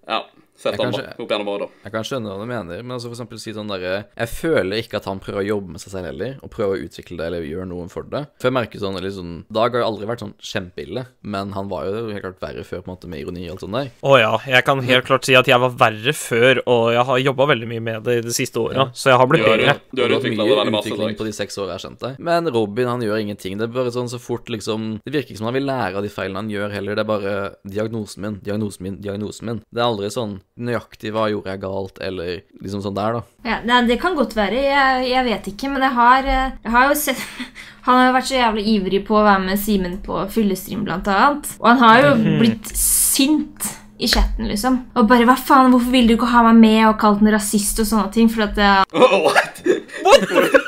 [0.10, 0.24] ja,
[0.56, 1.68] sett Jeg han kanskje- opp gjennom åra.
[1.84, 4.78] Jeg kan skjønne hva du mener, men altså for eksempel si sånn derre Jeg føler
[4.84, 7.26] ikke at han prøver å jobbe med seg selv heller, og prøver å utvikle det
[7.28, 8.28] eller gjøre noe for det.
[8.40, 11.86] For jeg merker sånn, sånn Dag har jo aldri vært sånn kjempeille, men han var
[11.86, 13.92] jo helt klart verre før, på en måte, med ironi og alt sånt der.
[14.04, 17.18] Å ja, jeg kan helt klart si at jeg var verre før, og jeg har
[17.20, 19.80] jobba veldig mye med det i de siste åra, så jeg har blitt bedre.
[19.94, 20.90] du har har utvikla det veldig masse.
[20.94, 21.18] Dag.
[21.18, 22.20] på de seks årene jeg har deg.
[22.20, 23.58] Men Robin han gjør ingenting.
[23.58, 26.04] Det er bare sånn så fort liksom Det virker ikke som han vil lære av
[26.06, 26.96] de feilene han gjør heller.
[26.96, 27.34] Det er bare
[27.66, 29.62] diagnosen min, diagnosen min, diagnosen min.
[29.74, 32.32] Det er aldri sånn nøyaktig hva gjorde jeg galt, eller
[32.62, 33.22] liksom sånn der, da.
[33.48, 34.64] Ja, nei, Det kan godt være.
[34.68, 35.70] Jeg, jeg vet ikke.
[35.74, 37.24] Men jeg har, eh, jeg har jo sett
[37.88, 41.10] Han har jo vært så jævlig ivrig på å være med Simen på fyllestream, blant
[41.12, 41.50] annet.
[41.60, 44.80] Og han har jo blitt sint i chatten, liksom.
[44.96, 47.80] Og bare 'hva faen, hvorfor vil du ikke ha meg med?' og kalt den rasist
[47.80, 48.30] og sånne ting.
[48.32, 48.84] For at eh,
[49.26, 49.64] What?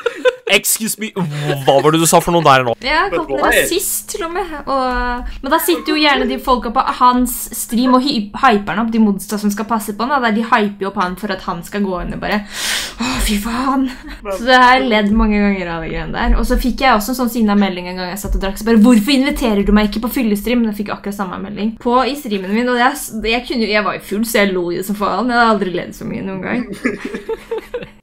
[0.56, 1.10] Excuse me,
[1.66, 2.74] hva var det du sa for noe der nå?
[2.84, 3.52] Ja, kalt den why?
[3.52, 4.52] rasist, til og med.
[4.64, 8.92] Og, men da sitter jo gjerne de folka på hans stream og hyper han opp,
[8.94, 10.26] de modsta som skal passe på han.
[10.36, 12.42] De hyper jo opp han for at han skal gå og bare
[12.96, 13.88] Å, fy faen.
[14.24, 16.36] Så det har jeg ledd mange ganger av de greiene der.
[16.40, 18.58] Og så fikk jeg også en sånn sinna melding en gang jeg satt og drakk.
[18.60, 20.64] Så bare, Hvorfor inviterer du meg ikke på fyllestream?
[20.70, 22.70] Jeg fikk akkurat samme melding på i streamen min.
[22.72, 22.96] Og jeg,
[23.26, 25.32] jeg, kunne, jeg var jo full, så jeg lo jo som faen.
[25.32, 26.66] Jeg har aldri ledd så mye noen gang.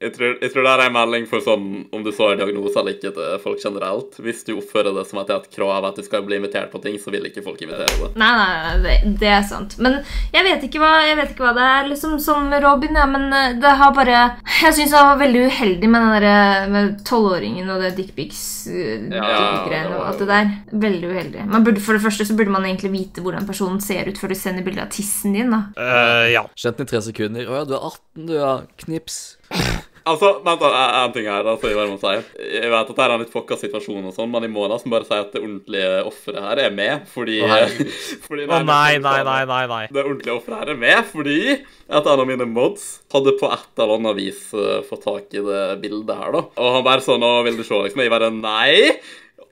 [0.04, 2.80] Jeg tror, jeg tror det er en melding for sånn om du så en diagnose
[2.80, 4.20] eller ikke til folk generelt.
[4.24, 6.72] Hvis du oppfører det som at det er et krav at du skal bli invitert
[6.74, 8.18] på ting, så vil ikke folk invitere deg.
[8.20, 9.78] Nei, nei, nei det, det er sant.
[9.84, 10.00] Men
[10.34, 12.18] jeg vet ikke hva, jeg vet ikke hva det er liksom
[12.50, 14.20] med Robin, ja, men eh, det har bare
[14.64, 19.64] Jeg syns han var veldig uheldig med den der med tolvåringen og det dickpics-greiene Ja,
[19.70, 20.52] det og alt det der.
[20.86, 21.46] Veldig uheldig.
[21.52, 24.34] Man burde, for det første så burde man egentlig vite hvordan personen ser ut før
[24.34, 25.66] du sender bilde av tissen din, da.
[25.78, 26.46] Uh, ja.
[26.60, 27.50] Kjent den i tre sekunder.
[27.50, 28.54] Å ja, du er 18, du, ja.
[28.86, 29.22] Knips.
[30.06, 32.42] Altså, vent en- ting her, altså, jeg bare må si.
[32.44, 34.92] Jeg vet at det er en litt fucka situasjon og sånn, men jeg må nesten
[34.92, 37.94] bare si at det ordentlige offeret her er med, fordi, Å, herregud.
[38.28, 39.88] fordi Å nei, nei, nei, nei, nei.
[39.94, 41.40] Det ordentlige offeret her er med fordi
[41.94, 45.44] at en av mine mods hadde på et eller annet vis uh, fått tak i
[45.46, 46.46] det bildet her, da.
[46.60, 48.04] Og han bare sånn, og vil du se, liksom?
[48.04, 49.00] Jeg bare, nei.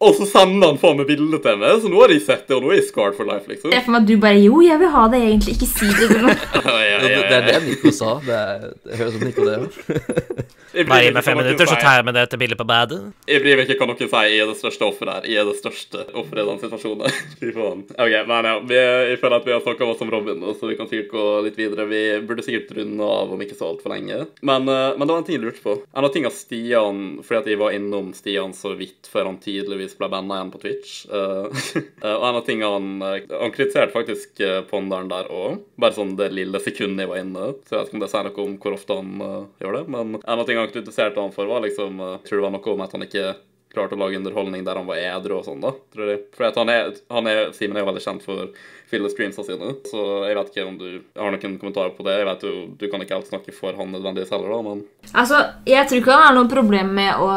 [0.02, 2.56] Og så sender han faen meg bilde til meg, så nå har de sett det,
[2.58, 3.70] og nå er jeg scarred for life, liksom.
[3.70, 5.54] Se for meg at du bare Jo, jeg vil ha det egentlig.
[5.60, 6.08] Ikke si det.
[6.10, 6.41] til noen.
[6.58, 8.16] Ja, ja, Det, ja, det er det Nico sa.
[8.26, 10.41] Det, er, det høres ut som Nico, det òg.
[10.88, 12.99] Bare gi meg fem minutter, så tar jeg med til bildet på badet.
[13.28, 14.28] Jeg bryr meg ikke hva noen sier.
[14.32, 15.28] Jeg er det største offeret her.
[15.28, 17.18] Jeg er det største offeret i den situasjonen.
[17.41, 17.82] Fy faen.
[17.91, 18.78] Ok, men ja, vi,
[19.12, 21.60] jeg føler at vi har snakka masse om Robin, så vi kan sikkert gå litt
[21.60, 21.88] videre.
[21.91, 24.22] Vi burde sikkert runde av om ikke så altfor lenge.
[24.47, 25.78] Men, eh, men det var en ting jeg lurte på.
[25.91, 29.90] En av tingene Stian Fordi at jeg var innom Stian så vidt før han tydeligvis
[29.99, 30.93] ble banna igjen på Twitch.
[31.11, 31.61] eh,
[32.03, 35.61] eh, og en av tingene han eh, Han kritiserte faktisk ponderen der òg.
[35.81, 37.51] Bare sånn det lille sekundet jeg var inne.
[37.65, 39.85] Så jeg vet ikke om det sier noe om hvor ofte han uh, gjør det.
[39.95, 42.75] Men en av tingene han kritiserte han for, var liksom uh, tror det var noe
[42.75, 43.31] om at han ikke
[43.71, 45.71] klarte å lage underholdning der han var edru og sånn, da.
[45.93, 46.23] tror jeg.
[46.35, 48.49] For han er, han er, Simen er jo veldig kjent for
[48.91, 50.87] fyllestreamsa sine, så jeg vet ikke om du
[51.17, 52.17] har noen kommentarer på det.
[52.19, 54.83] Jeg vet jo, Du kan ikke helt snakke for han nødvendigvis heller, da, men
[55.13, 57.29] Altså, Jeg tror ikke han har noe problem med å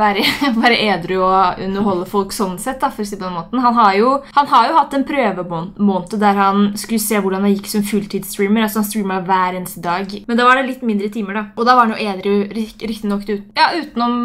[0.00, 0.24] være,
[0.62, 2.80] være edru og underholde folk sånn sett.
[2.80, 3.62] da, for å si det på den måten.
[3.64, 7.54] Han har jo, han har jo hatt en prøvemåned der han skulle se hvordan det
[7.56, 8.64] gikk som fulltidsstreamer.
[8.66, 10.16] altså Han streama hver eneste dag.
[10.26, 11.44] Men da var det litt mindre timer, da.
[11.56, 14.16] Og da var han jo edru riktignok ut, ja, utenom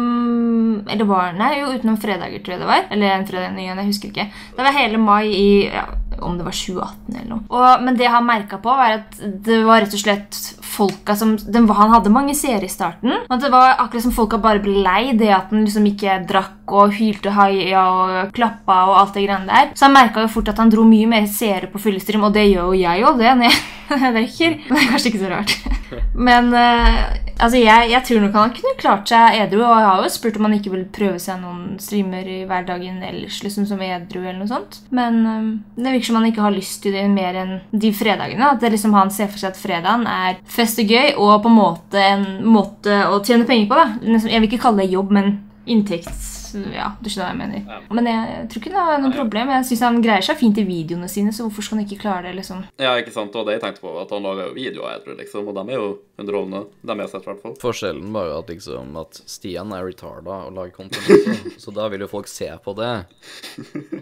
[0.88, 2.86] Eller var Nei, jo, utenom fredager, tror jeg det var.
[2.94, 4.28] Eller en fredag jeg husker ikke.
[4.56, 5.84] Det var hele mai i ja,
[6.24, 7.44] om det var 2018 eller noe.
[7.50, 10.40] Og, men det jeg har merka på, var at det var rett og slett
[10.76, 13.14] folka som den, Han hadde mange seere i starten.
[13.28, 16.74] Og det var akkurat som folka bare ble lei det at han liksom ikke drakk
[16.76, 19.72] og hylte haia og klappa og alt det greiene der.
[19.78, 22.48] Så han merka jo fort at han dro mye mer seere på fyllestream, og det
[22.48, 23.62] gjør jo jeg òg, det, når jeg,
[24.16, 24.58] drikker.
[24.66, 25.56] Men det er kanskje ikke så rart.
[26.28, 27.04] Men uh,
[27.38, 30.40] altså, jeg, jeg tror nok han kunne klart seg edru, og jeg har jo spurt
[30.40, 34.40] om han ikke vil prøve seg noen streamer i hverdagen ellers, liksom som edru eller
[34.40, 34.80] noe sånt.
[34.90, 35.48] Men um,
[35.78, 38.50] det virker som han ikke har lyst til det mer enn de fredagene.
[38.50, 41.52] At det liksom han ser for seg at fredagen er fest og gøy, og på
[41.52, 43.78] en måte en måte å tjene penger på.
[43.78, 44.20] da.
[44.26, 45.36] Jeg vil ikke kalle det jobb, men
[45.66, 46.35] inntekts...
[46.74, 47.84] Ja, du skjønner hva jeg mener.
[47.98, 49.52] Men jeg tror ikke det er noe problem.
[49.56, 52.28] Jeg synes han greier seg fint i videoene sine, så hvorfor skal han ikke klare
[52.28, 52.64] det, liksom?
[52.82, 53.36] Ja, ikke sant.
[53.36, 55.58] Og det jeg tenkte på, var at han lager jo videoer jeg tror, liksom, og
[55.58, 56.62] de er jo underholdende.
[56.82, 57.56] De jeg har sett, i hvert fall.
[57.62, 62.10] Forskjellen bare at liksom at Stian er retarda og lager content så da vil jo
[62.10, 62.94] folk se på det.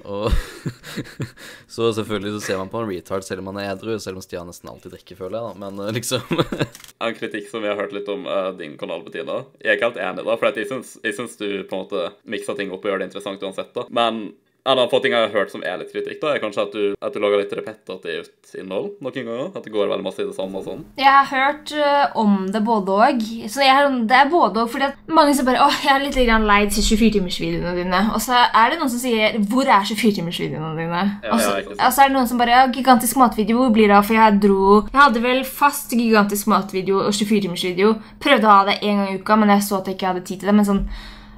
[0.05, 0.31] Og
[1.75, 4.25] Så selvfølgelig så ser man på en retard selv om han er edru, selv om
[4.25, 5.65] Stian nesten alltid drikker, føler jeg, da.
[5.65, 6.45] Men eh, liksom
[7.05, 9.43] En kritikk som vi har hørt litt om uh, din kanal, Bettina.
[9.61, 12.05] Jeg er ikke helt enig, da, for jeg syns, jeg syns du på en måte
[12.45, 13.89] mikser ting opp og gjør det interessant uansett, da.
[13.91, 14.27] Men
[14.65, 16.73] En av få ting jeg har hørt som er litt kritikk, da, er kanskje at
[16.73, 19.51] du, at du lager litt repetitivt innhold noen ganger.
[19.51, 20.87] At det går veldig masse i det samme og sånn.
[20.97, 23.21] Jeg har hørt uh, om det både òg.
[23.53, 26.17] Så jeg det er både òg fordi at mange som bare åh, jeg er litt
[26.17, 28.01] lei de 24-timersvideoene dine.
[28.17, 31.05] Og så er det noen som sier hvor er 24-timersvideoene dine?
[31.21, 33.75] Ja, og, så, ja, og så er det noen som bare ja, gigantisk matvideo, hvor
[33.77, 34.09] blir det av?
[34.09, 37.99] For jeg dro Jeg hadde vel fast gigantisk matvideo og 24-timersvideo.
[38.25, 40.25] Prøvde å ha det én gang i uka, men jeg så at jeg ikke hadde
[40.25, 40.57] tid til det.
[40.57, 40.87] Men sånn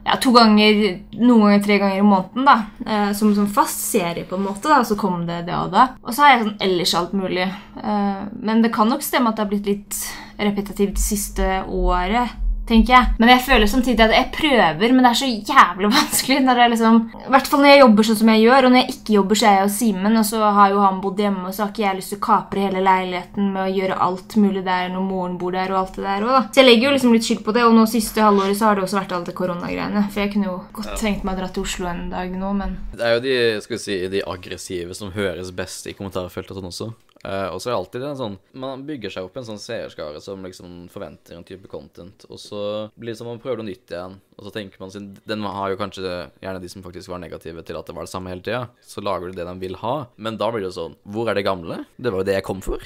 [0.07, 2.57] ja, to ganger, noen ganger tre ganger i måneden, da.
[2.87, 4.71] Eh, som, som fast serie, på en måte.
[4.71, 5.89] da, Så kom det det og da.
[6.05, 7.49] Og så har jeg sånn ellers alt mulig.
[7.83, 10.01] Eh, men det kan nok stemme at det har blitt litt
[10.39, 12.37] repetitivt siste året.
[12.69, 13.15] Tenker jeg.
[13.21, 16.39] Men jeg føler samtidig at jeg prøver, men det er så jævlig vanskelig.
[16.47, 18.83] når jeg liksom, I hvert fall når jeg jobber sånn som jeg gjør, og når
[18.83, 21.45] jeg ikke jobber, så er jeg hos Simen, og så har jo han bodd hjemme,
[21.47, 24.37] og så har ikke jeg lyst til å kapre hele leiligheten med å gjøre alt
[24.41, 26.43] mulig der når moren bor der, og alt det der også, da.
[26.53, 28.79] Så jeg legger jo liksom litt skyld på det, og nå siste halvåret så har
[28.79, 30.05] det også vært alle de koronagreiene.
[30.11, 32.79] For jeg kunne jo godt tenkt meg å dra til Oslo en dag nå, men
[32.97, 36.63] Det er jo de, skal vi si, de aggressive som høres best i kommentarfeltet og
[36.63, 36.89] sånn også.
[37.27, 40.21] Eh, og så er det alltid en sånn Man bygger seg opp en sånn seerskare
[40.23, 42.61] som liksom forventer en type content, og så
[42.95, 45.43] blir det som om man prøver noe nytt igjen, og så tenker man sin Den
[45.43, 46.13] har jo kanskje
[46.45, 49.03] gjerne de som faktisk var negative til at det var det samme hele tida, så
[49.03, 51.83] lager du det de vil ha, men da blir det sånn Hvor er det gamle?
[51.97, 52.85] Det var jo det jeg kom for.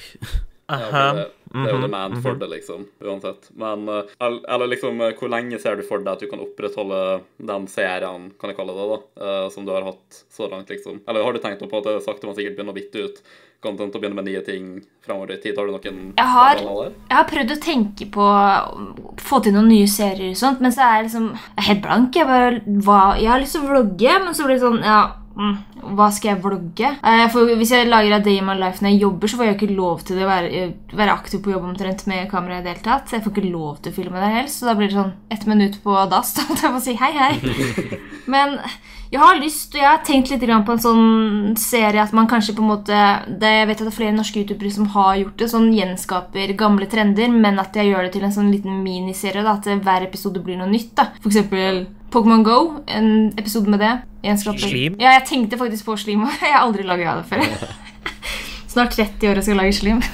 [0.71, 3.49] Ja, det, det er jo demand for det, liksom, uansett.
[3.59, 7.01] Men eh, eller liksom, eh, hvor lenge ser du for deg at du kan opprettholde
[7.51, 11.03] den serien, kan jeg kalle det, da, eh, som du har hatt så langt, liksom?
[11.11, 13.23] Eller har du tenkt noe på at det sakte, men sikkert begynner å bitte ut
[13.63, 15.57] content og begynne med nye ting fremover i tid?
[15.59, 19.69] Har du noen Jeg har- Jeg har prøvd å tenke på å få til noen
[19.69, 22.15] nye serier og sånt, men så er jeg liksom jeg er helt blank.
[22.15, 25.13] Jeg, bare, hva, jeg har lyst til å vlogge, men så blir det sånn Ja,
[25.37, 25.57] mm,
[25.97, 26.91] hva skal jeg vlogge?
[27.03, 29.49] Eh, For Hvis jeg lager A Day in My Life når jeg jobber, så får
[29.49, 30.63] jeg ikke lov til å være,
[30.93, 33.13] være aktiv på jobb omtrent med kamera i det hele tatt.
[33.13, 35.47] Jeg får ikke lov til å filme det helst, så da blir det sånn ett
[35.51, 36.35] minutt på dass.
[36.61, 37.35] Da jeg si hei, hei.
[38.35, 38.59] Men
[39.11, 42.55] jeg har lyst, og jeg har tenkt litt på en sånn serie at man kanskje
[42.55, 42.99] på en måte
[43.43, 46.53] det, Jeg vet at det er flere norske youtubere som har gjort det, sånn gjenskaper
[46.59, 49.43] gamle trender, men at jeg gjør det til en sånn liten miniserie.
[49.43, 50.95] da, At hver episode blir noe nytt.
[50.95, 51.09] da.
[51.19, 53.93] For eksempel Pokémon Go, en episode med det.
[54.59, 54.97] Slim?
[55.01, 56.27] Ja, jeg tenkte faktisk på slim.
[56.43, 57.41] Jeg har aldri laga det før.
[58.71, 60.03] Snart 30 år og skal lage slim.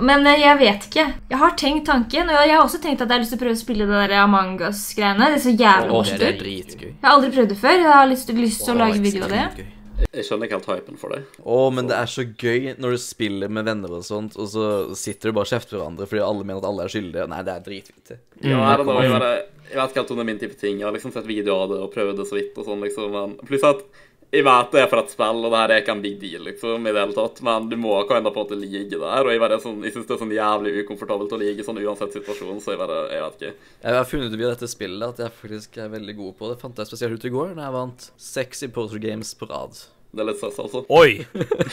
[0.00, 1.04] Men eh, jeg vet ikke.
[1.28, 3.42] Jeg har tenkt tanken, og jeg har også tenkt at jeg har lyst til å
[3.42, 5.28] prøve å spille det der Among us-greiene.
[5.28, 6.22] Det er så jævlig morsomt.
[6.24, 7.76] Jeg har aldri prøvd det før.
[7.84, 9.44] Jeg har lyst, lyst til å lage video av det.
[9.60, 9.74] Gøy.
[10.12, 11.20] Jeg skjønner ikke helt hypen for det.
[11.42, 14.64] Å, men det er så gøy når du spiller med venner og sånt, og så
[14.98, 17.28] sitter du bare og kjefter hverandre fordi alle mener at alle er skyldige.
[17.30, 18.12] Nei, det er dritfint.
[18.38, 18.50] Mm.
[18.52, 20.78] Ja, jeg, jeg vet ikke helt om det er min type ting.
[20.78, 22.54] Jeg har liksom sett videoer av det og prøvd det så vidt.
[22.56, 23.82] og sånn liksom, men Pluss at
[24.28, 26.42] jeg vet det er for et spill, og det her er ikke en big deal,
[26.44, 27.40] liksom, i det hele tatt.
[27.46, 29.78] Men du må kan enda på en måte ligge der, og jeg, bare, er sånn,
[29.86, 32.98] jeg syns det er sånn jævlig ukomfortabelt å ligge sånn uansett situasjon, så jeg bare
[33.08, 33.68] Jeg vet ikke.
[33.84, 36.58] Jeg har funnet ut via dette spillet at jeg faktisk er veldig god på det.
[36.60, 39.80] Fant jeg spesielt ut i går, når jeg vant seks i Poster Games på rad.
[40.12, 40.84] Det er litt stress, altså.
[40.92, 41.24] Oi!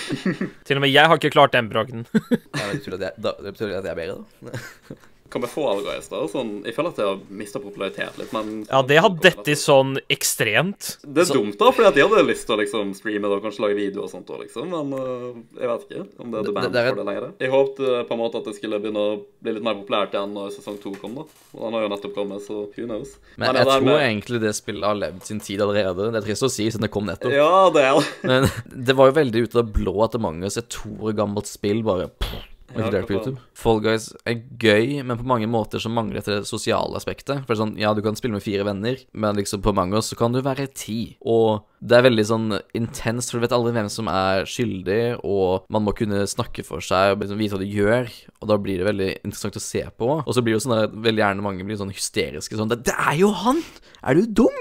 [0.67, 2.07] Til og med jeg har ikke klart den bragden.
[2.15, 4.97] Ja, det betyr at jeg, da, det betyr at jeg er bedre, da.
[5.43, 6.21] Vi få da?
[6.31, 9.97] Sånn, jeg føler at det har mista popularitet litt, men Ja, det har dette sånn
[10.11, 10.95] ekstremt.
[11.03, 13.45] Det er dumt, da, fordi at jeg hadde lyst til å liksom streame det og
[13.45, 14.71] kanskje lage video og sånt òg, liksom.
[14.71, 17.27] Men uh, jeg vet ikke om det er the demand det er for det lenger.
[17.43, 20.35] Jeg håpet på en måte at det skulle begynne å bli litt mer populært igjen
[20.37, 21.27] når sesong to kom, da.
[21.55, 23.15] Og den har jo nettopp kommet, så who knows.
[23.35, 26.11] Men men jeg tror med- egentlig det spillet har levd sin tid allerede.
[26.11, 27.31] Det er trist å si, siden det kom nettopp.
[27.35, 28.05] Ja, det er det.
[28.23, 28.49] Men
[28.89, 31.49] det var jo veldig ute av det blå at Among us, et to år gammelt
[31.49, 33.19] spill, bare pff, eksploderte på.
[33.19, 33.43] YouTube.
[33.57, 37.43] Fall Guys er gøy, men på mange måter så mangler det det sosiale aspektet.
[37.43, 39.95] For det er sånn, ja, du kan spille med fire venner, men liksom på Among
[39.97, 41.17] us så kan du være ti.
[41.27, 42.47] Og det er veldig sånn
[42.77, 46.83] intenst, for du vet aldri hvem som er skyldig, og man må kunne snakke for
[46.83, 49.83] seg og liksom vite hva de gjør, og da blir det veldig interessant å se
[49.97, 50.11] på.
[50.23, 52.81] Og så blir det jo sånn der, veldig gjerne mange blir sånn hysteriske sånn Det,
[52.87, 53.61] det er jo han!
[54.05, 54.57] Er du dum?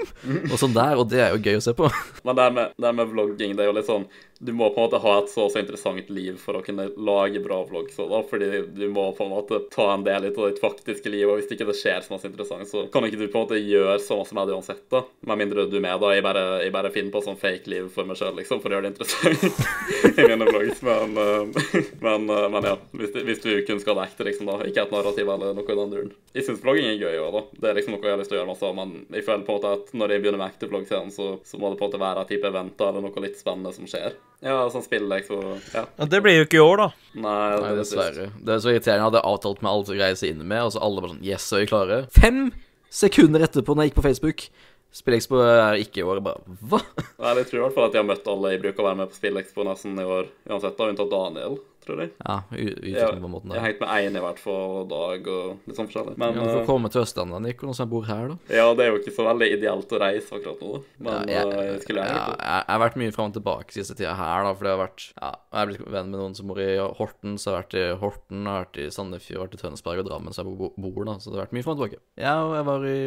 [0.49, 1.89] Og sånn der, og det er jo gøy å se på.
[2.25, 4.07] Men det her med, det her med vlogging, det er jo litt sånn
[4.41, 7.41] Du må på en måte ha et så så interessant liv for å kunne lage
[7.43, 10.49] bra vlogg, så da, fordi du må på en måte ta en del ut av
[10.49, 13.27] ditt faktiske liv, og hvis ikke det skjer så masse interessant, så kan ikke du
[13.27, 15.03] på en måte gjøre så masse med det uansett, da.
[15.29, 16.11] Med mindre du er med, da.
[16.15, 18.77] Jeg bare, jeg bare finner på sånn fake liv for meg sjøl, liksom, for å
[18.77, 19.45] gjøre det interessant
[20.19, 20.83] i mine vlogs.
[20.85, 24.59] Men, eh, men, eh, men ja, hvis, hvis du kun skal ekte, liksom, da.
[24.69, 26.13] Ikke et narrativ eller noe i den duren.
[26.35, 27.43] Jeg syns vlogging er gøy òg, da.
[27.61, 29.47] Det er liksom noe jeg har lyst til å gjøre masse av, men jeg føler
[29.47, 31.87] på en måte at når jeg begynner med ekte vlogg, så, så må det på
[31.87, 34.17] en måte være et type eventer eller noe litt spennende som skjer.
[34.43, 35.39] Ja, sånn spillek, så
[35.73, 35.85] ja.
[35.85, 36.87] Ja, det blir jo ikke i år, da.
[37.15, 38.27] Nei, det Nei dessverre.
[38.35, 38.99] Det er så irriterende.
[38.99, 41.25] Jeg hadde avtalt med alt å greie seg inn med, og så alle bare sånn
[41.25, 41.99] Yes, så er vi klare.
[42.15, 42.41] Fem
[42.93, 44.47] sekunder etterpå, når jeg gikk på Facebook
[44.95, 46.21] Spillekspo er ikke i år.
[46.21, 46.79] Jeg bare Hva?
[47.19, 48.99] Nei, jeg tror i hvert fall at jeg har møtt alle jeg bruker å være
[49.01, 51.57] med på Spillekspo nesten i år, uansett, da, unntatt Daniel.
[51.85, 52.11] Tror jeg.
[52.25, 55.67] Ja, utvikling på en måte jeg har hengt med én i hvert fall dag, og
[55.69, 56.15] litt sånn forskjellig.
[56.17, 58.37] Men Ja, du får eh, komme til Østlandet, Nico, når som jeg bor her, da.
[58.57, 60.81] ja, det er jo ikke så veldig ideelt å reise akkurat nå, da.
[61.05, 62.49] Men ja, jeg, jeg skulle gjerne gjort det.
[62.49, 65.05] jeg, har vært mye fram og tilbake siste tida her, da, for jeg har vært
[65.15, 66.69] Ja, jeg er blitt venn med noen som bor i
[66.99, 70.01] Horten, så jeg har vært i Horten, jeg har vært i Sandefjord, vært i Tønsberg
[70.03, 72.01] og Drammen, så jeg bor, bor da, så det har vært mye fram og tilbake.
[72.19, 72.99] Ja, og jeg var i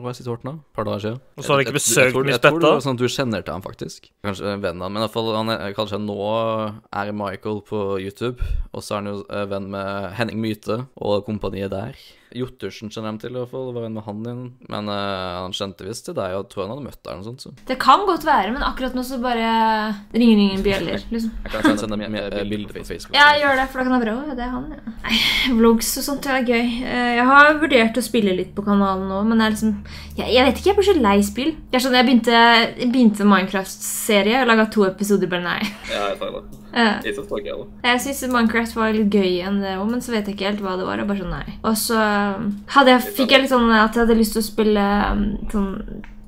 [0.00, 0.54] var i Horten, da?
[0.60, 1.20] Et par dager siden.
[1.36, 3.08] Og så har du ikke besøkt jeg tror- Jeg tror det var sånn at du
[3.10, 4.10] kjenner til ham, faktisk.
[4.24, 6.16] Kanskje en venn av men iallfall han er, kanskje nå
[6.92, 11.24] er Michael på YouTube, og så er han jo eh, venn med Henning Mythe og
[11.28, 11.98] kompaniet der.
[12.36, 13.70] Jottersen kjenner jeg til, i hvert fall.
[13.74, 14.42] Var venn med han din.
[14.70, 17.30] Men uh, han kjente visst til deg, og tror han hadde møtt deg eller noe
[17.32, 17.44] sånt.
[17.46, 17.52] Så.
[17.70, 19.50] Det kan godt være, men akkurat nå så bare
[20.14, 21.02] ringer ingen bjeller.
[21.10, 21.32] liksom.
[21.48, 22.16] Jeg kan sende dem
[22.50, 23.16] bilder på Facebook.
[23.18, 24.36] Ja, gjør det, for da kan jeg prøve.
[24.38, 24.94] Det er han, ja.
[25.00, 25.18] Nei,
[25.58, 26.70] vlogs og sånt det er gøy.
[26.84, 29.74] Eh, Jeg har vurdert å spille litt på kanalen nå, men jeg er liksom
[30.20, 31.52] Jeg, jeg vet ikke, jeg blir så lei spill.
[31.70, 32.40] Jeg, er sånn, jeg begynte,
[32.80, 35.60] jeg begynte Minecraft-serie og laga to episoder, bare nei.
[35.90, 36.46] Ja, jeg det.
[36.70, 37.16] Eh, Jeg
[37.82, 40.60] det syns Minecraft var litt gøy igjen, det òg, men så vet jeg ikke helt
[40.62, 41.00] hva det var.
[41.02, 41.56] og bare sånn nei.
[41.66, 41.96] Og så
[42.74, 45.74] hadde jeg, fikk jeg litt sånn at jeg hadde lyst til å spille um, sånn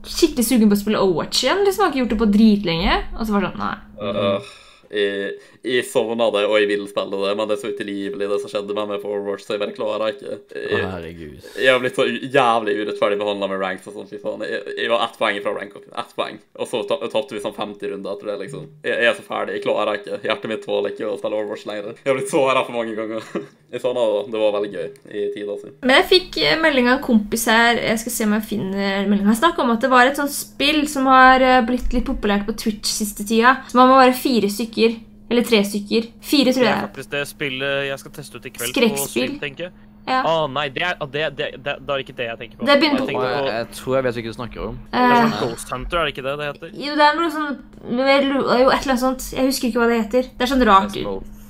[0.03, 1.61] Skikkelig sugen på å spille Overwatch igjen.
[1.63, 2.95] Liksom, jeg har ikke gjort det på dritlenge.
[3.15, 3.77] Og så var det sånn, nei.
[4.03, 4.57] Uh,
[4.91, 5.29] jeg,
[5.63, 8.51] jeg sovna det, og jeg vil spille det, men det er så utilgivelig, det som
[8.51, 10.37] skjedde med meg på Overwatch, så jeg bare klarer ikke.
[10.59, 11.49] Jeg, herregud.
[11.63, 14.43] jeg har blitt så jævlig urettferdig behandla med ranks og sånn, fy faen.
[14.49, 15.87] Jeg, jeg var ett poeng fra rank up.
[16.03, 16.41] Ett poeng.
[16.59, 18.67] Og så ta- tapte vi sånn 50 runder etter det, liksom.
[18.83, 19.59] Jeg, jeg er så ferdig.
[19.59, 20.19] Jeg klarer ikke.
[20.27, 21.93] Hjertet mitt tåler ikke å spille Overwatch lenger.
[22.03, 23.29] Jeg har blitt såra for mange ganger.
[23.73, 24.25] Jeg savna det.
[24.35, 25.71] Det var veldig gøy i tida si.
[25.81, 29.07] Men jeg fikk eh, melding av en kompis her Jeg skal se om jeg finner
[29.09, 32.45] meldinga, snakk om at det var et sånt spill som har eh, blitt litt populært
[32.45, 33.55] på Twitch siste tida.
[33.71, 34.99] Som man må være fire stykker.
[35.33, 36.11] Eller tre stykker.
[36.21, 36.69] Fire, tror jeg.
[36.69, 36.91] Det er jeg.
[36.91, 38.75] faktisk det spillet jeg skal teste ut i kveld.
[38.77, 39.35] Skrekkspill.
[39.39, 39.73] På tenker jeg.
[40.03, 40.17] Ja.
[40.27, 42.67] Å nei, det er, ah, det, det, det, det er ikke det jeg tenker på.
[42.67, 44.79] Det jeg Og jeg, på jeg tror jeg vet hva du snakker om.
[44.91, 46.73] det er Eh, sånn Ghost Hunter, er det ikke det det heter?
[46.87, 47.53] jo, det er noe sånn
[47.87, 49.29] Jo, et eller annet sånt.
[49.37, 50.27] Jeg husker ikke hva det heter.
[50.35, 50.99] Det er sånn rart.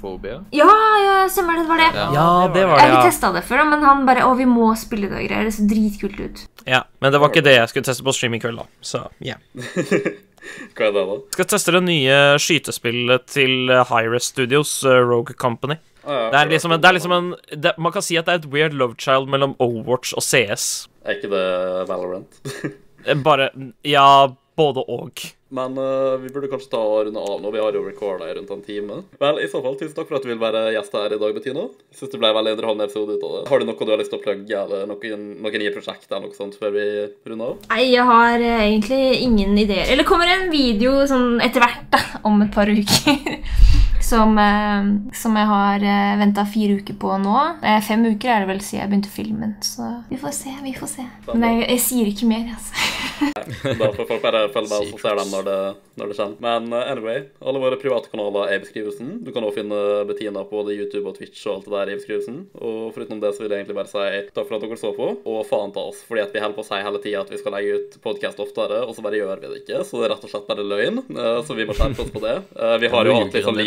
[0.03, 0.37] Phobia?
[0.53, 0.67] Ja,
[1.07, 1.63] ja, stemmer det.
[1.65, 1.89] Det var det.
[1.97, 2.07] Ja.
[2.13, 3.09] Ja, det var Jeg det, har ikke ja.
[3.09, 5.47] testa det før, men han bare Å, vi må spille det og greier.
[5.49, 6.45] Det ser dritkult ut.
[6.69, 6.83] ja.
[7.01, 8.67] Men det var ikke det jeg skulle teste på stream i kveld, da.
[8.83, 9.39] Så ja.
[10.77, 11.17] Hva er det, da?
[11.37, 15.77] Skal teste det nye skytespillet til eh, Hi-Res Studios, eh, Rogue Company.
[16.05, 17.29] Ah, ja, Det er liksom, en- det er liksom en
[17.63, 20.89] det, Man kan si at det er et weird love child mellom Overwatch og CS.
[21.05, 22.41] Er ikke det Valorant?
[23.07, 23.49] Eh, Bare
[23.85, 25.19] Ja, både og.
[25.53, 27.51] Men uh, vi burde kanskje ta og runde av nå.
[27.53, 29.03] Vi har jo recorda i rundt en time.
[29.21, 31.35] Vel, i så fall, tusen takk for at du vil være gjest her i dag,
[31.37, 31.67] Bettina.
[31.93, 33.43] Syns det ble veldig underholdende episode ut av det.
[33.51, 36.31] Har du noe du har lyst til å plugge, eller noen, noen nye prosjekter eller
[36.31, 36.87] noe sånt før vi
[37.29, 37.69] runder av?
[37.75, 39.93] Nei, jeg har eh, egentlig ingen ideer.
[39.93, 43.21] Eller kommer en video sånn etter hvert, da, om et par uker.
[44.13, 47.37] Som, eh, som jeg har uh, venta fire uker på nå.
[47.65, 50.53] Eh, fem uker er det vel siden jeg begynte filmen, så vi får se.
[50.67, 51.07] vi får se.
[51.33, 52.89] Men jeg, jeg sier ikke mer, altså.
[53.79, 55.57] Da får folk bare følge med, så ser de når det,
[56.01, 56.37] når det kommer.
[56.45, 59.15] Men eh, anyway, alle våre private kanaler er i beskrivelsen.
[59.25, 61.97] Du kan også finne Bettina på både YouTube og Twitch og alt det der i
[62.01, 62.39] beskrivelsen.
[62.61, 65.09] Og foruten det så vil jeg egentlig bare si takk for at dere så på,
[65.33, 66.03] og faen ta oss.
[66.09, 68.43] Fordi at vi holder på å si hele tida at vi skal legge ut podkast
[68.45, 69.83] oftere, og så bare gjør vi det ikke.
[69.89, 71.03] Så det er rett og slett bare løgn.
[71.17, 72.37] Eh, Så vi må skjerpe oss på det.
[72.59, 73.63] Eh, Vi har jo hatt litt sånn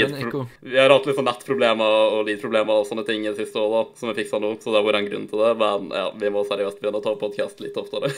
[0.66, 3.72] Vi har hatt litt sånn nettproblemer og lydproblemer og sånne ting i det siste år,
[3.76, 5.54] da, som vi fiksa nå, så det har vært en grunn til det.
[5.62, 8.12] Men ja, vi må seriøst begynne å ta podkast litt oftere.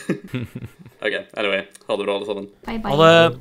[1.06, 1.68] OK, anyway.
[1.88, 2.50] Ha det bra, alle sammen.
[2.66, 2.96] Bye, bye.
[2.96, 3.38] Ha det.